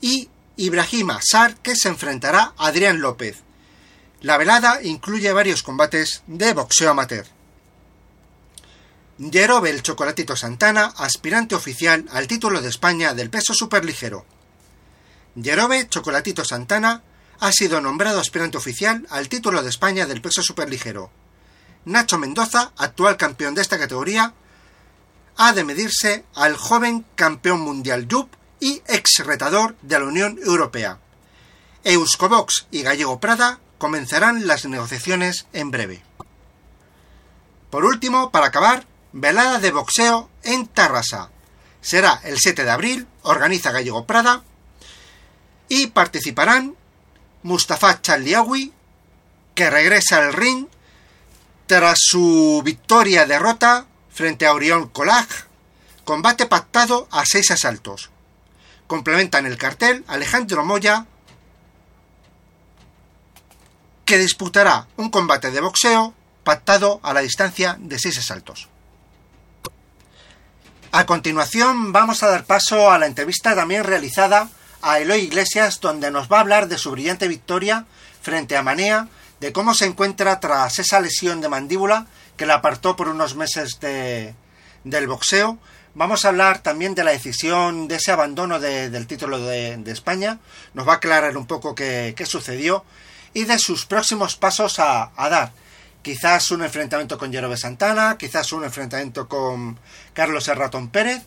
[0.00, 3.42] y Ibrahima Sar que se enfrentará a Adrián López.
[4.20, 7.26] La velada incluye varios combates de boxeo amateur.
[9.20, 14.24] Jerobe el Chocolatito Santana, aspirante oficial al título de España del peso superligero.
[15.40, 17.02] Jerobe Chocolatito Santana,
[17.40, 21.10] ha sido nombrado aspirante oficial al título de España del peso superligero.
[21.84, 24.34] Nacho Mendoza, actual campeón de esta categoría,
[25.36, 30.98] ha de medirse al joven campeón mundial Jup y ex retador de la Unión Europea.
[31.84, 36.02] Euskobox y Gallego Prada comenzarán las negociaciones en breve.
[37.70, 41.30] Por último, para acabar, velada de boxeo en Tarrasa.
[41.80, 44.42] Será el 7 de abril, organiza Gallego Prada,
[45.68, 46.76] y participarán
[47.42, 48.72] Mustafa Chaliawi,
[49.54, 50.66] que regresa al ring
[51.66, 55.28] tras su victoria derrota frente a Orión Colaj,
[56.04, 58.10] combate pactado a seis asaltos.
[58.86, 61.06] Complementan el cartel Alejandro Moya,
[64.06, 68.68] que disputará un combate de boxeo pactado a la distancia de seis asaltos.
[70.98, 74.48] A continuación vamos a dar paso a la entrevista también realizada
[74.82, 77.84] a Eloy Iglesias, donde nos va a hablar de su brillante victoria
[78.20, 79.06] frente a Manea,
[79.38, 83.78] de cómo se encuentra tras esa lesión de mandíbula que la apartó por unos meses
[83.80, 84.34] de,
[84.82, 85.60] del boxeo.
[85.94, 90.40] Vamos a hablar también de la decisión de ese abandono del título de, España.
[90.74, 92.84] Nos va a aclarar un poco qué, sucedió
[93.34, 95.52] y de sus próximos pasos a, dar.
[96.02, 99.78] Quizás un enfrentamiento con Jerome Santana, quizás un enfrentamiento con
[100.14, 101.22] Carlos Herratón Pérez.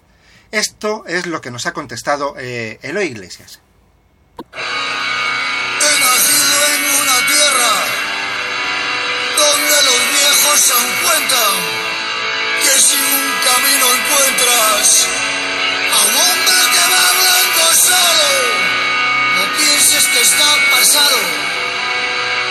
[0.52, 3.60] Esto es lo que nos ha contestado eh, Eloy Iglesias.
[4.54, 7.74] He nacido en una tierra
[9.38, 11.56] donde los viejos se encuentran
[12.64, 15.08] que si un camino encuentras
[15.92, 18.30] a un hombre que va hablando solo,
[19.36, 21.18] no pienses que está pasado,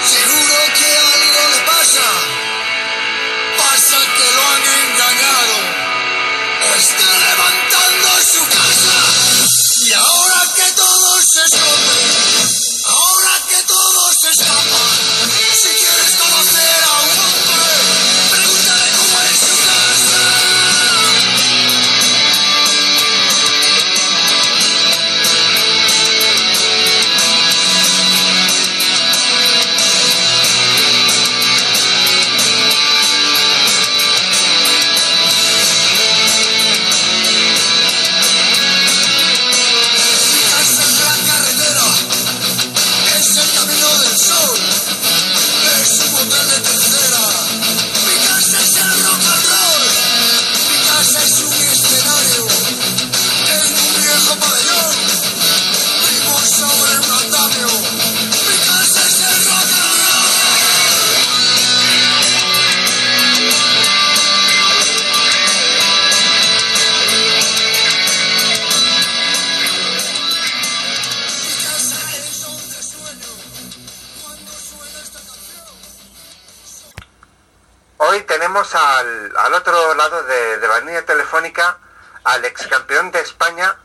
[0.04, 2.08] seguro que algo le pasa,
[3.58, 5.56] pasa que lo han engañado,
[6.76, 8.98] está levantando su casa,
[9.86, 12.09] y ahora que todos se esconden,
[78.50, 81.78] tenemos al, al otro lado de, de la línea telefónica
[82.24, 83.76] al ex campeón de España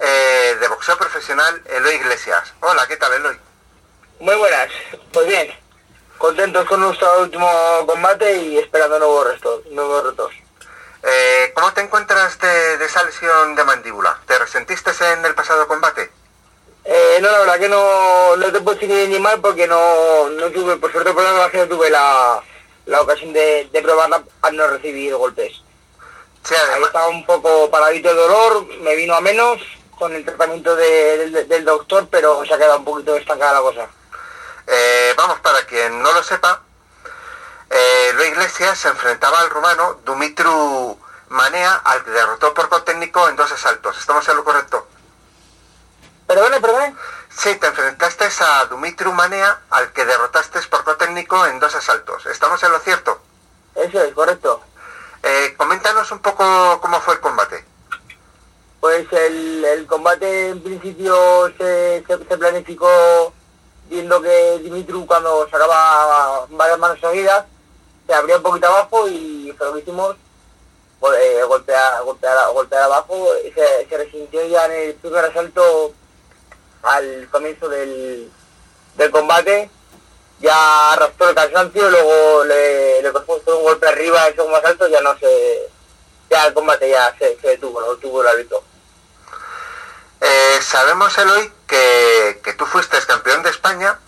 [0.00, 2.54] eh, de boxeo profesional, Eloy Iglesias.
[2.60, 3.38] Hola, ¿qué tal, Eloy?
[4.20, 4.70] Muy buenas,
[5.12, 5.54] pues bien,
[6.16, 7.46] contentos con nuestro último
[7.86, 9.66] combate y esperando nuevos retos.
[9.66, 10.32] Nuevos retos.
[11.02, 14.20] Eh, ¿Cómo te encuentras de, de esa lesión de mandíbula?
[14.26, 16.10] ¿Te resentiste en el pasado combate?
[16.86, 20.30] Eh, no, la verdad que no, no te puedo decir ni, ni mal porque no,
[20.30, 22.42] no tuve, por suerte por la que no tuve la,
[22.86, 25.62] la ocasión de, de probarla al no recibir golpes.
[26.42, 29.60] Sí, Ahí estaba un poco paradito de dolor, me vino a menos
[29.98, 33.60] con el tratamiento de- del- del doctor, pero se ha quedado un poquito estancada la
[33.60, 33.88] cosa.
[34.66, 36.62] eh, vamos, para quien no lo sepa,
[37.70, 43.36] eh, Eloy Iglesias se enfrentaba al rumano Dumitru Manea, al que derrotó por técnico en
[43.36, 43.98] dos asaltos.
[43.98, 44.86] ¿Estamos en lo correcto?
[46.26, 46.94] Perdone, perdone.
[47.36, 52.24] Sí, te enfrentaste a Dumitru Manea, al que derrotaste por técnico en dos asaltos.
[52.26, 53.20] ¿Estamos en lo cierto?
[53.74, 54.62] Eso es, correcto.
[55.22, 57.64] Eh, coméntanos un poco cómo fue el combate.
[58.80, 63.32] Pues el, el combate en principio se, se, se planificó
[63.88, 67.44] viendo que Dimitru cuando sacaba varias manos seguidas
[68.06, 70.16] se abría un poquito abajo y fue lo que hicimos
[71.00, 75.92] pues, eh, golpear, golpear, golpear abajo se, se resintió ya en el primer asalto
[76.84, 78.30] al comienzo del,
[78.96, 79.70] del combate
[80.40, 85.00] ya arrastró el cansancio luego le, le costó un golpe arriba el segundo asalto ya
[85.00, 85.68] no se
[86.30, 88.62] ya el combate ya se, se detuvo, lo detuvo el árbitro.
[90.20, 93.98] Eh, sabemos, Eloy, que, que tú fuiste campeón de España,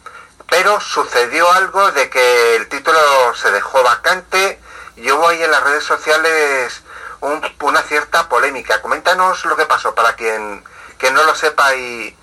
[0.49, 2.99] pero sucedió algo de que el título
[3.35, 4.59] se dejó vacante
[4.97, 6.83] y hubo ahí en las redes sociales
[7.21, 8.81] un- una cierta polémica.
[8.81, 10.65] Coméntanos lo que pasó para quien,
[10.99, 12.17] quien no lo sepa y,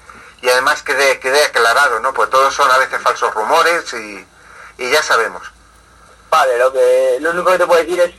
[0.44, 2.14] y además quede, quede aclarado, ¿no?
[2.14, 4.28] Pues todos son a veces falsos rumores y,
[4.78, 5.42] y ya sabemos.
[6.30, 8.12] Vale, lo que lo único que te puedo decir es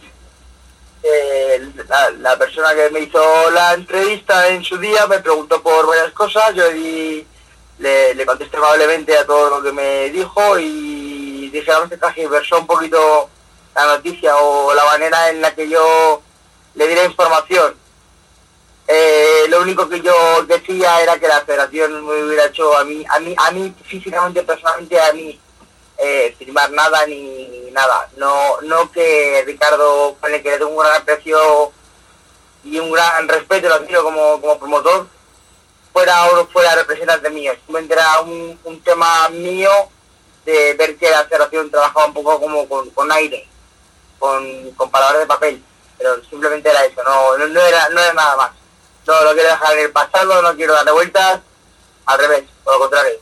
[1.03, 5.87] que la, la persona que me hizo la entrevista en su día me preguntó por
[5.87, 7.27] varias cosas, yo di-
[7.79, 13.29] le, contesté amablemente a todo lo que me dijo y digamos que transversó un poquito
[13.75, 16.23] la noticia o la manera en la que yo
[16.75, 17.75] le di la información.
[18.87, 23.05] Eh, lo único que yo decía era que la federación me hubiera hecho a mí,
[23.09, 25.41] a mí, a mí físicamente, personalmente, a mí
[25.97, 28.09] eh, firmar nada ni nada.
[28.17, 31.73] No, no que Ricardo, con el que le tengo un gran aprecio
[32.63, 35.07] y un gran respeto, lo admiro como, como promotor,
[35.93, 37.53] fuera o fuera representante mío.
[37.55, 39.71] Simplemente era un, un tema mío
[40.45, 43.49] de ver que la federación trabajaba un poco como con, con aire,
[44.19, 45.65] con, con palabras de papel.
[45.97, 48.51] Pero simplemente era eso, no, no, no era, no era nada más.
[49.07, 51.41] No lo quiero dejar el pasado, no quiero darle vueltas,
[52.07, 53.19] al revés, por lo contrario.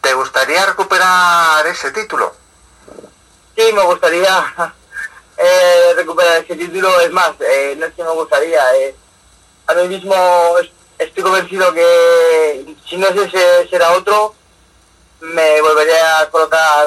[0.00, 2.34] ¿Te gustaría recuperar ese título?
[3.56, 4.54] Sí, me gustaría
[5.38, 7.00] eh, recuperar ese título.
[7.00, 8.60] Es más, eh, no es que me gustaría.
[8.76, 8.94] eh,
[9.66, 10.14] a mí mismo
[10.60, 14.34] es- estoy convencido que si no es ese, será otro.
[15.20, 16.86] Me volveré a colocar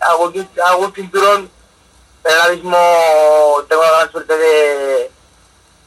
[0.00, 1.50] algún, algún cinturón,
[2.22, 5.10] pero ahora mismo tengo la gran suerte de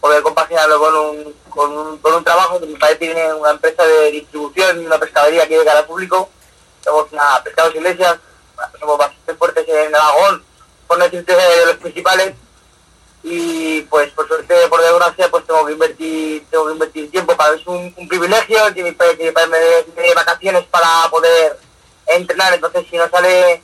[0.01, 3.85] poder compaginarlo con un, con un, con un trabajo que mi padre tiene una empresa
[3.85, 6.29] de distribución y una pescadería que llega al público.
[6.83, 8.17] Somos una pescados iglesias,
[8.79, 10.43] somos bastante fuertes en Aragón,
[10.87, 12.33] por no decirte de los principales.
[13.23, 17.53] Y pues por suerte, por desgracia, pues tengo que invertir, tengo que invertir tiempo para
[17.53, 21.59] es un, privilegio que mi que mi padre me dé me vacaciones para poder
[22.07, 22.55] entrenar.
[22.55, 23.61] Entonces si no sale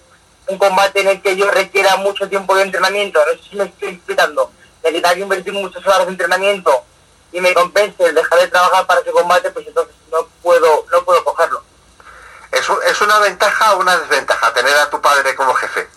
[0.47, 3.63] un combate en el que yo requiera mucho tiempo de entrenamiento, no sé si me
[3.65, 4.51] estoy explicando,
[4.88, 6.83] necesitar que invertir muchas horas de entrenamiento
[7.31, 11.03] y me compense el dejar de trabajar para ese combate, pues entonces no puedo, no
[11.03, 11.61] puedo cogerlo.
[12.51, 15.88] ¿Es, ¿Es una ventaja o una desventaja tener a tu padre como jefe?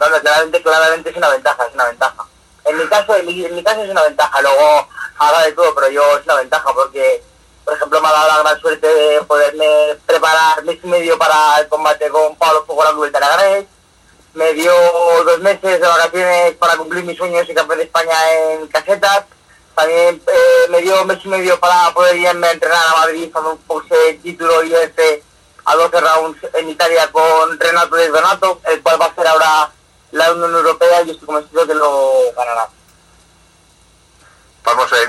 [0.00, 2.26] No, no, claramente, claramente es una ventaja, es una ventaja.
[2.64, 4.88] En mi caso, en mi, en mi caso es una ventaja, luego
[5.18, 7.22] haga de todo, pero yo es una ventaja porque,
[7.64, 11.58] por ejemplo, me ha dado la gran suerte de poderme preparar mes y medio para
[11.58, 13.66] el combate con Pablo Fogorandu del Taragares.
[14.38, 14.72] Me dio
[15.24, 18.14] dos meses de vacaciones para cumplir mis sueños y campeón de España
[18.52, 19.24] en casetas.
[19.74, 23.32] También eh, me dio mes y medio para poder irme a entrenar a Madrid
[23.66, 25.24] puse el título y este
[25.64, 29.72] a 12 rounds en Italia con Renato de Donato, el cual va a ser ahora
[30.12, 32.68] la Unión Europea y estoy convencido que lo ganará.
[34.62, 35.08] Vamos, eh,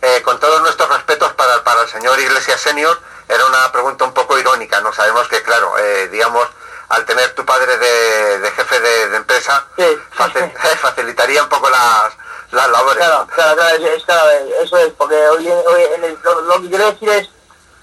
[0.00, 4.14] eh, con todos nuestros respetos para, para el señor Iglesias Senior, era una pregunta un
[4.14, 4.90] poco irónica, ¿no?
[4.94, 6.48] Sabemos que, claro, eh, digamos,
[6.90, 9.64] al tener tu padre de, de jefe de, de empresa,
[10.16, 12.12] facil- facilitaría un poco las,
[12.50, 12.98] las labores.
[13.04, 14.30] Claro, claro, claro, es- es- claro,
[14.62, 17.28] eso es, porque hoy, hoy en el- lo, lo que quiero decir es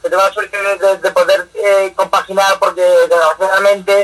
[0.01, 4.01] que tengo la suerte de, de- de poder eh, compaginar porque desgraciadamente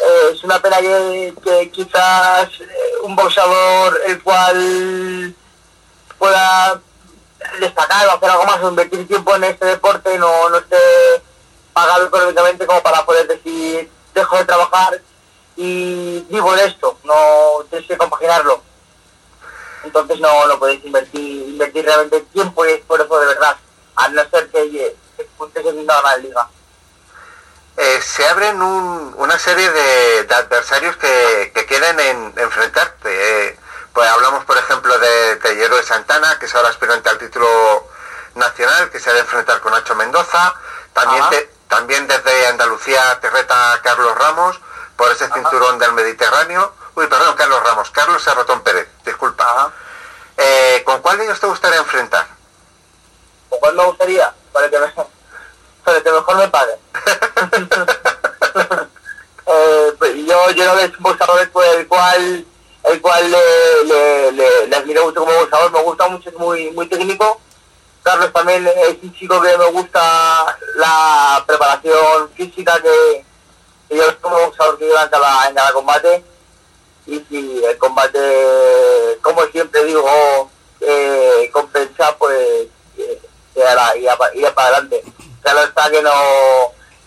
[0.00, 2.66] eh, es una pena que, que quizás eh,
[3.02, 5.34] un boxeador el cual
[6.18, 6.80] pueda
[7.60, 10.76] destacar o hacer algo más o invertir tiempo en este deporte no, no esté
[11.72, 15.00] pagado económicamente como para poder decir dejo de trabajar
[15.56, 18.62] y vivo de esto, no tienes que compaginarlo
[19.84, 23.56] entonces no, no podéis invertir, invertir realmente tiempo y esfuerzo de verdad,
[23.96, 26.48] a no ser que, estés en una gran liga.
[27.76, 33.48] Eh, se abren un- una serie de, de adversarios que, que quieren en- enfrentarte.
[33.48, 33.58] Eh,
[33.92, 37.48] pues hablamos, por ejemplo, de, de Hierro de Santana, que es ahora aspirante al título
[38.34, 40.54] nacional, que se ha de enfrentar con Nacho Mendoza.
[40.92, 44.60] También, te- también desde Andalucía te reta Carlos Ramos
[44.96, 46.72] por ese cinturón del Mediterráneo.
[46.94, 47.90] Uy, perdón, Carlos Ramos.
[47.90, 49.70] Carlos Serratón Pérez, disculpa.
[50.36, 52.26] Eh, ¿Con cuál de ellos te gustaría enfrentar?
[53.48, 54.32] ¿Con cuál me gustaría?
[54.52, 54.86] Para que, me,
[55.84, 56.72] para que mejor me pague.
[59.46, 62.46] eh, yo, yo no es un boxeador el cual
[62.84, 66.70] el cual le, le, le, le admiro mucho como boxeador, me gusta mucho, es muy,
[66.70, 67.40] muy técnico.
[68.32, 73.24] También es un chico que me gusta la preparación física que,
[73.90, 76.24] yo como boxeador que lleva en cada, combate.
[77.06, 80.50] Y si el combate, como siempre digo,
[80.80, 83.20] eh, compensa, pues eh,
[83.66, 84.08] hará, ir,
[84.54, 85.02] para adelante.
[85.42, 86.12] Claro está que no,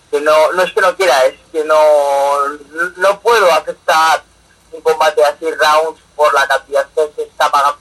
[0.08, 2.48] que no, no es que no quiera, es que no,
[2.96, 4.22] no puedo aceptar
[4.70, 7.80] un combate así rounds por la cantidad que se está pagando.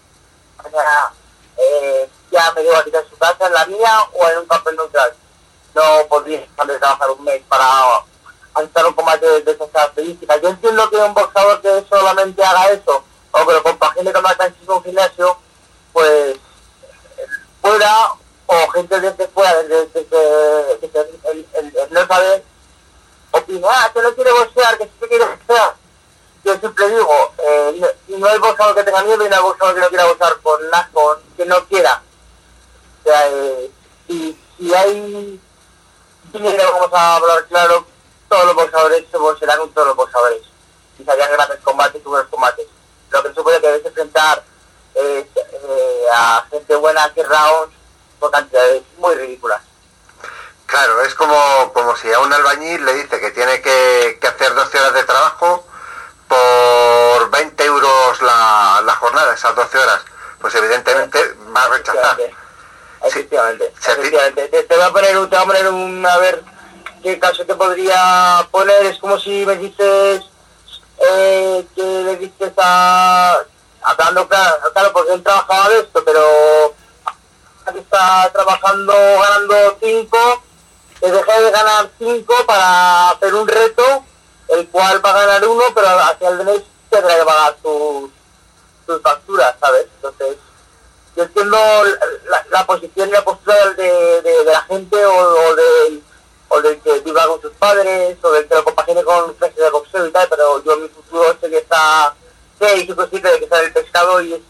[1.58, 4.76] Eh, ya me debo a quitar su casa en la mía o en un papel
[4.76, 5.14] neutral.
[5.76, 7.66] No podría dejar de trabajar un mes para
[8.54, 10.42] aceptar un combate de esas características.
[10.42, 14.36] Yo entiendo que un boxeador que solamente haga eso o que lo compagine con una
[14.36, 15.38] cancha en un gimnasio,
[15.94, 16.38] pues
[17.62, 18.14] pueda
[18.48, 21.00] o gente desde fuera, desde, desde,
[21.32, 22.44] el, el, el no saber,
[23.32, 25.76] opina, ah, que no quiere boxear, que sí quiere boxear.
[26.44, 29.76] Yo siempre digo, eh, no, no hay boxeador que tenga miedo y no hay boxeador
[29.76, 30.60] que no quiera boxear con,
[30.92, 32.01] con que no quiera.
[34.72, 35.40] Si, si hay
[36.32, 37.86] dinero, vamos a hablar claro,
[38.30, 40.44] todos los boxeadores se boxearán con todos los boxeadores.
[40.98, 42.68] Y se harían grandes combates y buenos combates.
[43.10, 44.44] Lo que puede que debes enfrentar
[44.96, 47.76] eh, eh, a gente buena que rounds
[48.20, 49.62] por cantidades muy ridículas.
[50.68, 54.56] Claro, es como, como si a un albañil le dice que tiene que, que hacer
[54.56, 55.66] 12 horas de trabajo
[56.30, 60.02] por 20 euros la, la jornada, esas 12 horas.
[60.40, 62.18] Pues evidentemente va a rechazar.
[63.04, 64.48] Efectivamente, efectivamente.
[64.48, 66.44] Te, te voy a poner un, te voy a poner un, a ver
[67.02, 68.86] qué caso te podría poner.
[68.86, 70.24] Es como si me dices
[71.00, 73.40] eh, que le dices a,
[73.82, 76.22] hablando claro, claro, porque él trabajaba de esto, pero
[77.76, 80.44] está trabajando ganando 5,
[81.02, 84.04] le dejé de ganar 5 para hacer un reto,
[84.50, 88.12] el cual va a ganar uno, pero al final del mes tendrá que pagar sus,
[88.86, 89.88] sus facturas, ¿sabes?
[89.96, 90.38] Entonces,
[91.24, 91.58] entiendo
[92.30, 96.04] la, la posición y la postura de, de- la gente o, o del
[96.54, 99.70] o del que viva con sus padres o del que lo compagine con clases de
[99.70, 102.14] boxeo y tal, pero yo en mi futuro sé que está
[102.60, 104.42] sé y soy consciente de que el pescado y es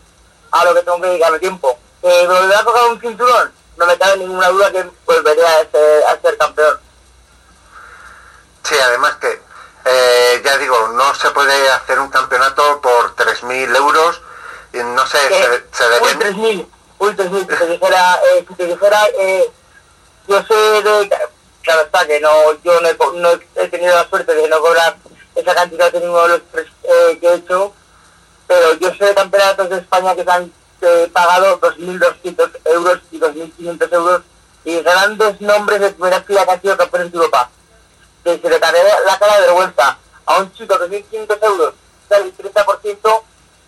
[0.51, 1.77] a lo que tengo que dedicarme tiempo.
[2.01, 3.53] ¿Que me volverá a tocar un cinturón?
[3.77, 6.79] No me cabe ninguna duda que volveré a ser, a ser campeón.
[8.63, 9.41] Sí, además que,
[9.85, 14.21] eh, ya digo, no se puede hacer un campeonato por 3.000 euros.
[14.73, 16.31] No sé, se, se Uy, debe...
[16.31, 16.67] 3.000,
[16.99, 19.51] uy, 3.000, si te dijera, eh, si te dijera, eh,
[20.27, 21.09] yo sé de,
[21.61, 22.31] claro está que no,
[22.63, 24.95] yo no he, no he tenido la suerte de no cobrar
[25.35, 27.73] esa cantidad de ninguno de los tres eh, que he hecho,
[28.47, 30.51] pero yo sé de campeonatos de España que se han
[30.81, 34.21] eh, pagado 2.200 euros y 2.500 euros
[34.63, 37.49] y grandes nombres de primera fila que han sido campeones de Europa.
[38.23, 41.73] Que se le cae la cara de vergüenza a un chico de 2.500 euros,
[42.07, 43.21] sea, el 30%,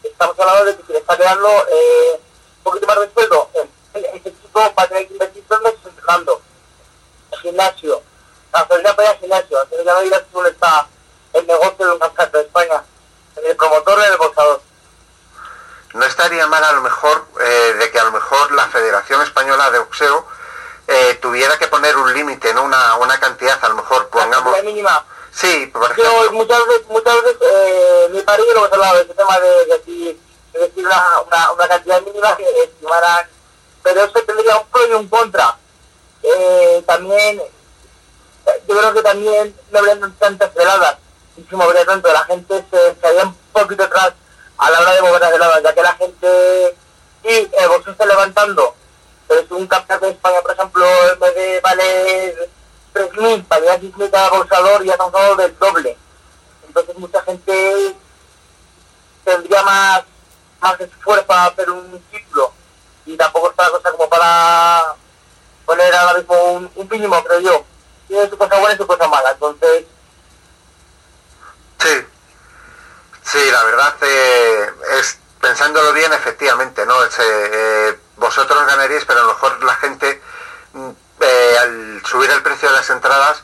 [0.03, 2.19] estamos hablando de que se le está quedando eh,
[2.57, 3.49] un poquito más de sueldo.
[3.93, 6.41] Ese chico va a tener que invertir dos meses entrenando.
[7.31, 8.01] El gimnasio.
[8.51, 9.61] Gasolina para ir al gimnasio.
[9.63, 10.87] Entonces ya no dirás dónde está
[11.33, 12.83] el negocio de un campeonato de España.
[13.35, 14.61] El promotor y el boxador.
[15.93, 19.69] No estaría mal a lo mejor eh, de que a lo mejor la Federación Española
[19.69, 20.27] de Boxeo
[20.87, 22.63] eh, tuviera que poner un límite, ¿no?
[22.63, 24.57] Una, una cantidad, a lo mejor pongamos...
[24.57, 25.05] La mínima.
[25.33, 26.31] Sí, por Yo ejemplo.
[26.33, 30.19] muchas veces, muchas veces eh, mi padre lo hemos hablado de ese tema de decir,
[30.53, 33.27] de decir una, una, una cantidad mínima que estimaran,
[33.81, 35.57] pero eso tendría un pro y un contra.
[36.21, 37.41] Eh, también,
[38.67, 40.97] yo creo que también no habrían tantas heladas,
[41.35, 44.13] y movería tanto, la gente se estaría un poquito atrás
[44.57, 46.77] a la hora de mover las heladas, ya que la gente,
[47.23, 48.75] sí, el boxeo está levantando,
[49.27, 52.49] pero si un campeonato de España, por ejemplo, en vez de valer
[52.93, 55.97] 3.000 para llegar a 6.000 cada bolsador y ha alcanzado del doble.
[56.67, 57.95] Entonces mucha gente
[59.23, 60.03] tendría más,
[60.61, 62.53] más esfuerzo para hacer un título
[63.05, 64.95] y tampoco está la cosa como para
[65.65, 67.65] poner ahora mismo un, un mínimo, creo yo.
[68.07, 69.31] Tiene su cosa buena y su cosa mala.
[69.31, 69.85] Entonces,
[71.83, 72.05] Sí,
[73.23, 77.03] sí, la verdad eh, es pensándolo bien, efectivamente, ¿no?
[77.03, 80.21] Es, eh, vosotros ganaríais, pero a lo mejor la gente
[80.71, 80.89] mm,
[81.23, 83.43] eh, al subir el precio de las entradas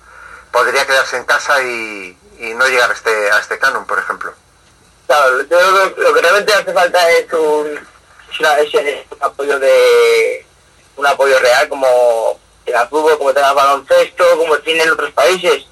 [0.52, 4.34] podría quedarse en casa y, y no llegar a este, a este canon, por ejemplo.
[5.08, 7.80] claro, yo lo que realmente hace falta es un,
[8.40, 10.46] es un apoyo de
[10.96, 15.66] un apoyo real como tenga fútbol, como tenga baloncesto, como tienen otros países,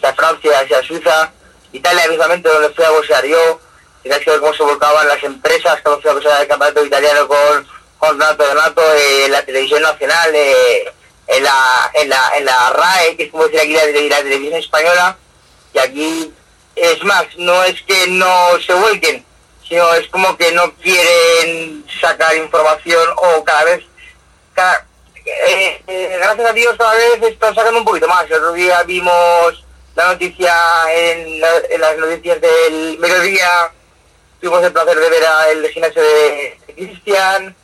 [0.00, 1.32] sea Francia, sea Suiza,
[1.72, 3.60] Italia mismamente donde fui a boxear yo,
[4.02, 7.26] tenías que ver cómo se volcaban las empresas, cómo fui a boxear el campeonato italiano
[7.26, 10.92] con, con Renato Donato, eh, la televisión nacional, eh,
[11.28, 14.54] en la, en la, en la RAE, que es como decir aquí la, la televisión
[14.58, 15.16] española,
[15.74, 16.32] y aquí
[16.76, 19.24] es más, no es que no se vuelquen,
[19.68, 23.82] sino es como que no quieren sacar información o cada vez,
[25.24, 28.24] eh, eh, gracias a Dios cada vez están sacando un poquito más.
[28.26, 29.64] El otro día vimos
[29.96, 30.54] la noticia
[30.92, 33.72] en, la- en las noticias del mediodía,
[34.40, 37.56] tuvimos el placer de ver a el gimnasio de Cristian,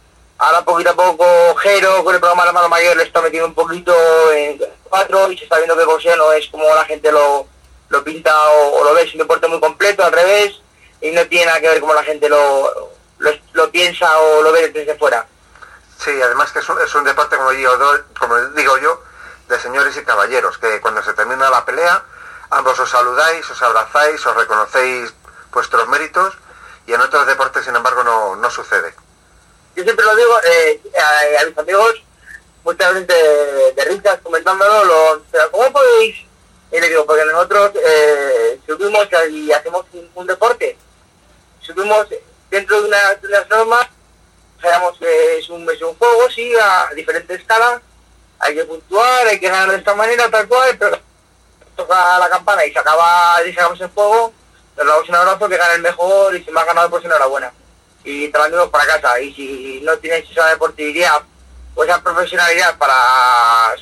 [0.42, 1.24] ahora poquito a poco
[1.56, 3.94] Jero con el programa La Mano Mayor le está metiendo un poquito
[4.32, 7.46] en cuatro y se está viendo que el no es como la gente lo,
[7.88, 10.60] lo pinta o, lo ve, es un deporte muy completo, al revés,
[11.00, 12.90] y no tiene nada que ver como la gente lo,
[13.52, 15.26] lo, piensa o lo ve desde fuera.
[15.98, 17.70] Sí, además que es un, deporte, como digo,
[18.18, 19.00] como digo yo,
[19.48, 22.02] de señores y caballeros, que cuando se termina la pelea,
[22.50, 25.14] ambos os saludáis, os abrazáis, os reconocéis
[25.52, 26.34] vuestros méritos,
[26.86, 28.92] y en otros deportes, sin embargo, no, no sucede.
[29.76, 32.02] Yo siempre lo digo eh, a, a mis amigos
[32.64, 33.08] muchas veces
[33.76, 36.16] de, risas comentándolo, lo, pero ¿cómo podéis?
[36.70, 40.76] Y le digo, porque nosotros eh, subimos y hacemos un, deporte,
[41.60, 42.06] subimos
[42.50, 43.86] dentro de, una, de unas normas,
[44.60, 47.82] sabemos que es un, es un juego, sí, a diferente escala,
[48.38, 50.98] hay que puntuar, hay que ganar de esta manera, tal cual, pero
[51.76, 54.32] toca la campana y se acaba y sacamos el juego,
[54.76, 57.52] nos damos un abrazo, que gane el mejor y si me ha ganado pues enhorabuena.
[58.04, 59.20] Y mandamos para casa.
[59.20, 61.22] Y si no tienes esa deportividad
[61.74, 62.94] o esa profesionalidad para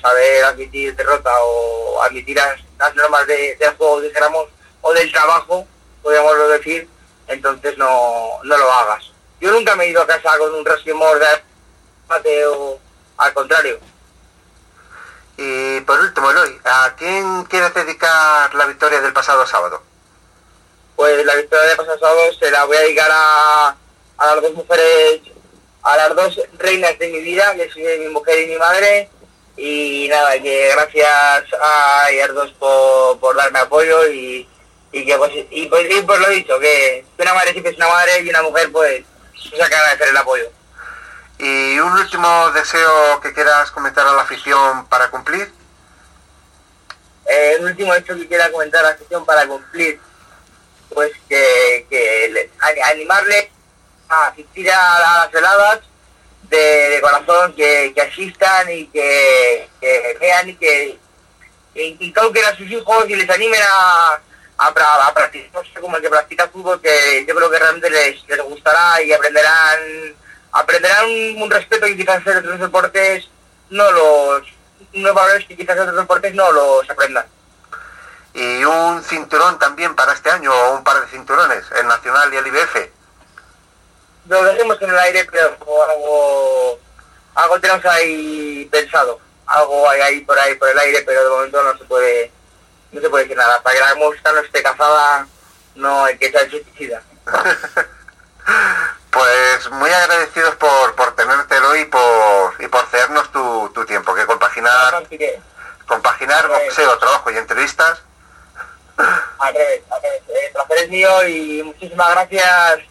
[0.00, 4.46] saber admitir derrota o admitir las, las normas de, del juego, dijéramos,
[4.82, 5.66] o del trabajo,
[6.02, 6.88] podríamos decir,
[7.26, 9.04] entonces no, no lo hagas.
[9.40, 11.26] Yo nunca me he ido a casa con un resquemor de
[12.02, 12.78] empate o
[13.16, 13.78] al contrario.
[15.36, 19.82] Y por último, Eloy, ¿a quién quieres dedicar la victoria del pasado sábado?
[20.96, 23.76] Pues la victoria del pasado sábado se la voy a dedicar a,
[24.20, 25.20] a las dos mujeres,
[25.82, 29.08] a las dos reinas de mi vida, que son mi mujer y mi madre.
[29.56, 34.48] Y nada, que gracias a ellas dos por, por darme apoyo y,
[34.92, 37.88] y que pues, y pues, y pues lo dicho, que una madre siempre es una
[37.88, 39.04] madre y una mujer pues
[39.42, 40.50] se que agradecer el apoyo.
[41.38, 45.50] ¿Y un último deseo que quieras comentar a la afición para cumplir?
[47.26, 49.98] Eh, el último hecho que quiera comentar a la afición para cumplir,
[50.92, 52.50] pues que, que
[52.84, 53.50] animarle
[54.10, 55.80] a asistir a las veladas
[56.42, 59.68] de, corazón, que, asistan y que,
[60.20, 60.98] vean y que,
[61.72, 64.20] que inculquen a sus hijos y les animen a,
[64.58, 68.42] a, pra- a practicar, como que practica fútbol, que yo creo que realmente les, les
[68.42, 69.78] gustará y aprenderán
[70.52, 71.04] aprenderán
[71.40, 73.28] un, respeto que quizás en otros deportes
[73.70, 74.42] no los
[74.92, 77.24] unos valores que quizás otros deportes no los aprendan.
[78.34, 82.36] Y un cinturón también para este año, o un par de cinturones, el Nacional y
[82.36, 82.76] el IBF.
[84.30, 86.78] Lo dejemos en el aire, pero algo,
[87.34, 89.18] algo tenemos ahí pensado.
[89.44, 92.30] Algo hay ahí por ahí por el aire, pero de momento no se puede
[92.92, 93.60] no se puede decir nada.
[93.60, 95.26] Para que la mosca no esté cazada,
[95.74, 97.02] no hay que echar insecticida.
[99.10, 104.24] Pues muy agradecidos por, por tenértelo y por, y por cedernos tu, tu tiempo, que
[104.24, 105.04] compaginar,
[105.86, 108.02] compaginar boxeo, trabajo y entrevistas.
[108.96, 110.22] al revés, al revés.
[110.28, 112.89] El placer es mío y muchísimas gracias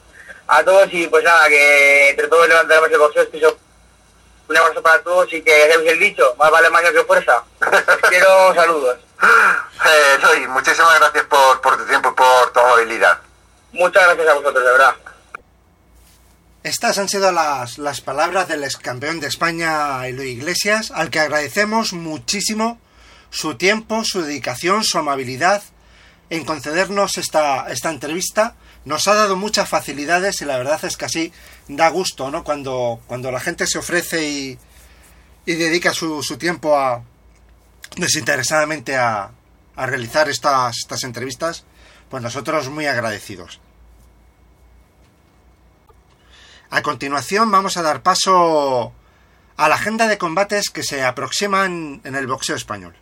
[0.50, 3.58] a todos y pues nada, que entre todos levantaremos el boxeo.
[4.47, 7.43] Un abrazo para todos y que sabéis el dicho, más vale mañana que fuerza.
[8.10, 8.97] Quiero saludos.
[9.22, 13.20] Eh, muchísimas gracias por, por tu tiempo y por tu amabilidad.
[13.74, 14.95] Muchas gracias a vosotros, de verdad.
[16.64, 21.20] Estas han sido las, las palabras del ex campeón de España, Eloy Iglesias, al que
[21.20, 22.80] agradecemos muchísimo
[23.30, 25.62] su tiempo, su dedicación, su amabilidad
[26.32, 28.56] en concedernos esta, esta entrevista.
[28.90, 31.32] Nos ha dado muchas facilidades y la verdad es que así
[31.68, 32.44] da gusto, ¿no?
[32.44, 34.58] Cuando, cuando la gente se ofrece y,
[35.46, 37.04] y dedica su, tiempo a
[37.98, 39.30] desinteresadamente a,
[39.76, 41.66] a realizar estas, estas entrevistas,
[42.10, 43.62] pues nosotros muy agradecidos.
[46.72, 48.92] A continuación vamos a dar paso
[49.56, 52.96] a la agenda de combates que se aproximan en el boxeo español.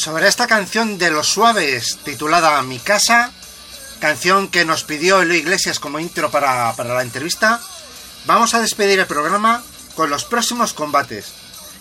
[0.00, 3.32] Sobre esta canción de Los Suaves titulada Mi Casa,
[4.00, 7.60] canción que nos pidió Eloy Iglesias como intro para, para la entrevista,
[8.24, 9.62] vamos a despedir el programa
[9.94, 11.34] con los próximos combates.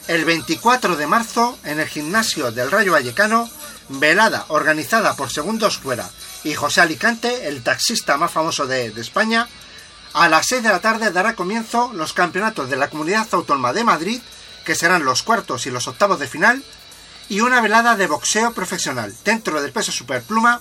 [0.09, 3.49] El 24 de marzo en el gimnasio del Rayo Vallecano,
[3.87, 6.09] velada organizada por Segundos Fuera
[6.43, 9.47] y José Alicante, el taxista más famoso de, de España,
[10.11, 13.85] a las 6 de la tarde dará comienzo los campeonatos de la Comunidad Autónoma de
[13.85, 14.21] Madrid,
[14.65, 16.61] que serán los cuartos y los octavos de final,
[17.29, 20.59] y una velada de boxeo profesional dentro del peso superpluma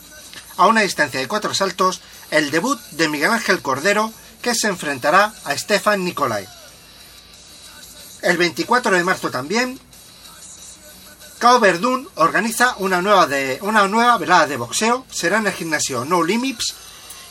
[0.58, 2.00] a una distancia de cuatro saltos
[2.30, 4.12] el debut de Miguel Ángel Cordero
[4.42, 6.46] que se enfrentará a Stefan Nicolai.
[8.22, 9.80] El 24 de marzo también,
[11.38, 11.60] Cao
[12.16, 16.74] organiza una nueva, de, una nueva velada de boxeo, será en el gimnasio No Limits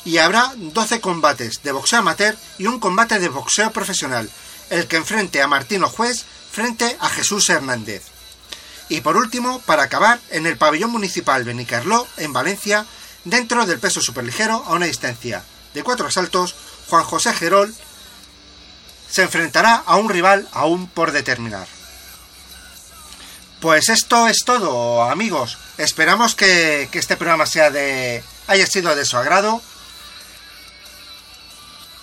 [0.06, 4.30] y habrá 12 combates de boxeo amateur y un combate de boxeo profesional,
[4.70, 8.17] el que enfrente a Martino Juez frente a Jesús Hernández.
[8.90, 12.86] Y por último, para acabar, en el pabellón municipal Benicarló, en Valencia,
[13.24, 16.56] dentro del peso superligero a una distancia de cuatro asaltos,
[16.90, 17.74] Juan José Gerol
[19.10, 21.68] se enfrentará a un rival aún por determinar.
[23.60, 25.58] Pues esto es todo, amigos.
[25.78, 29.62] Esperamos que, este programa haya sido de su agrado.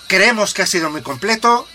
[0.09, 1.67] Creemos que ha sido muy completo.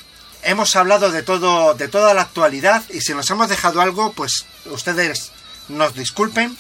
[0.44, 2.84] Hemos hablado de todo, de toda la actualidad.
[2.90, 5.32] Y si nos hemos dejado algo, pues ustedes
[5.68, 6.58] nos disculpen.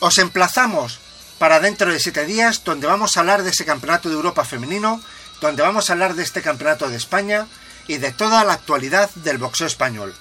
[0.00, 0.98] Os emplazamos
[1.38, 5.00] para dentro de siete días, donde vamos a hablar de ese campeonato de Europa femenino,
[5.40, 7.46] donde vamos a hablar de este campeonato de España
[7.88, 10.14] y de toda la actualidad del boxeo español.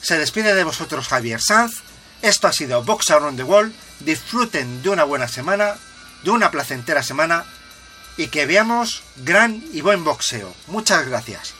[0.00, 1.82] Se despide de vosotros Javier Sanz.
[2.22, 3.74] Esto ha sido Box Around the World.
[4.00, 5.76] Disfruten de una buena semana,
[6.22, 7.44] de una placentera semana
[8.16, 10.54] y que veamos gran y buen boxeo.
[10.66, 11.59] Muchas gracias.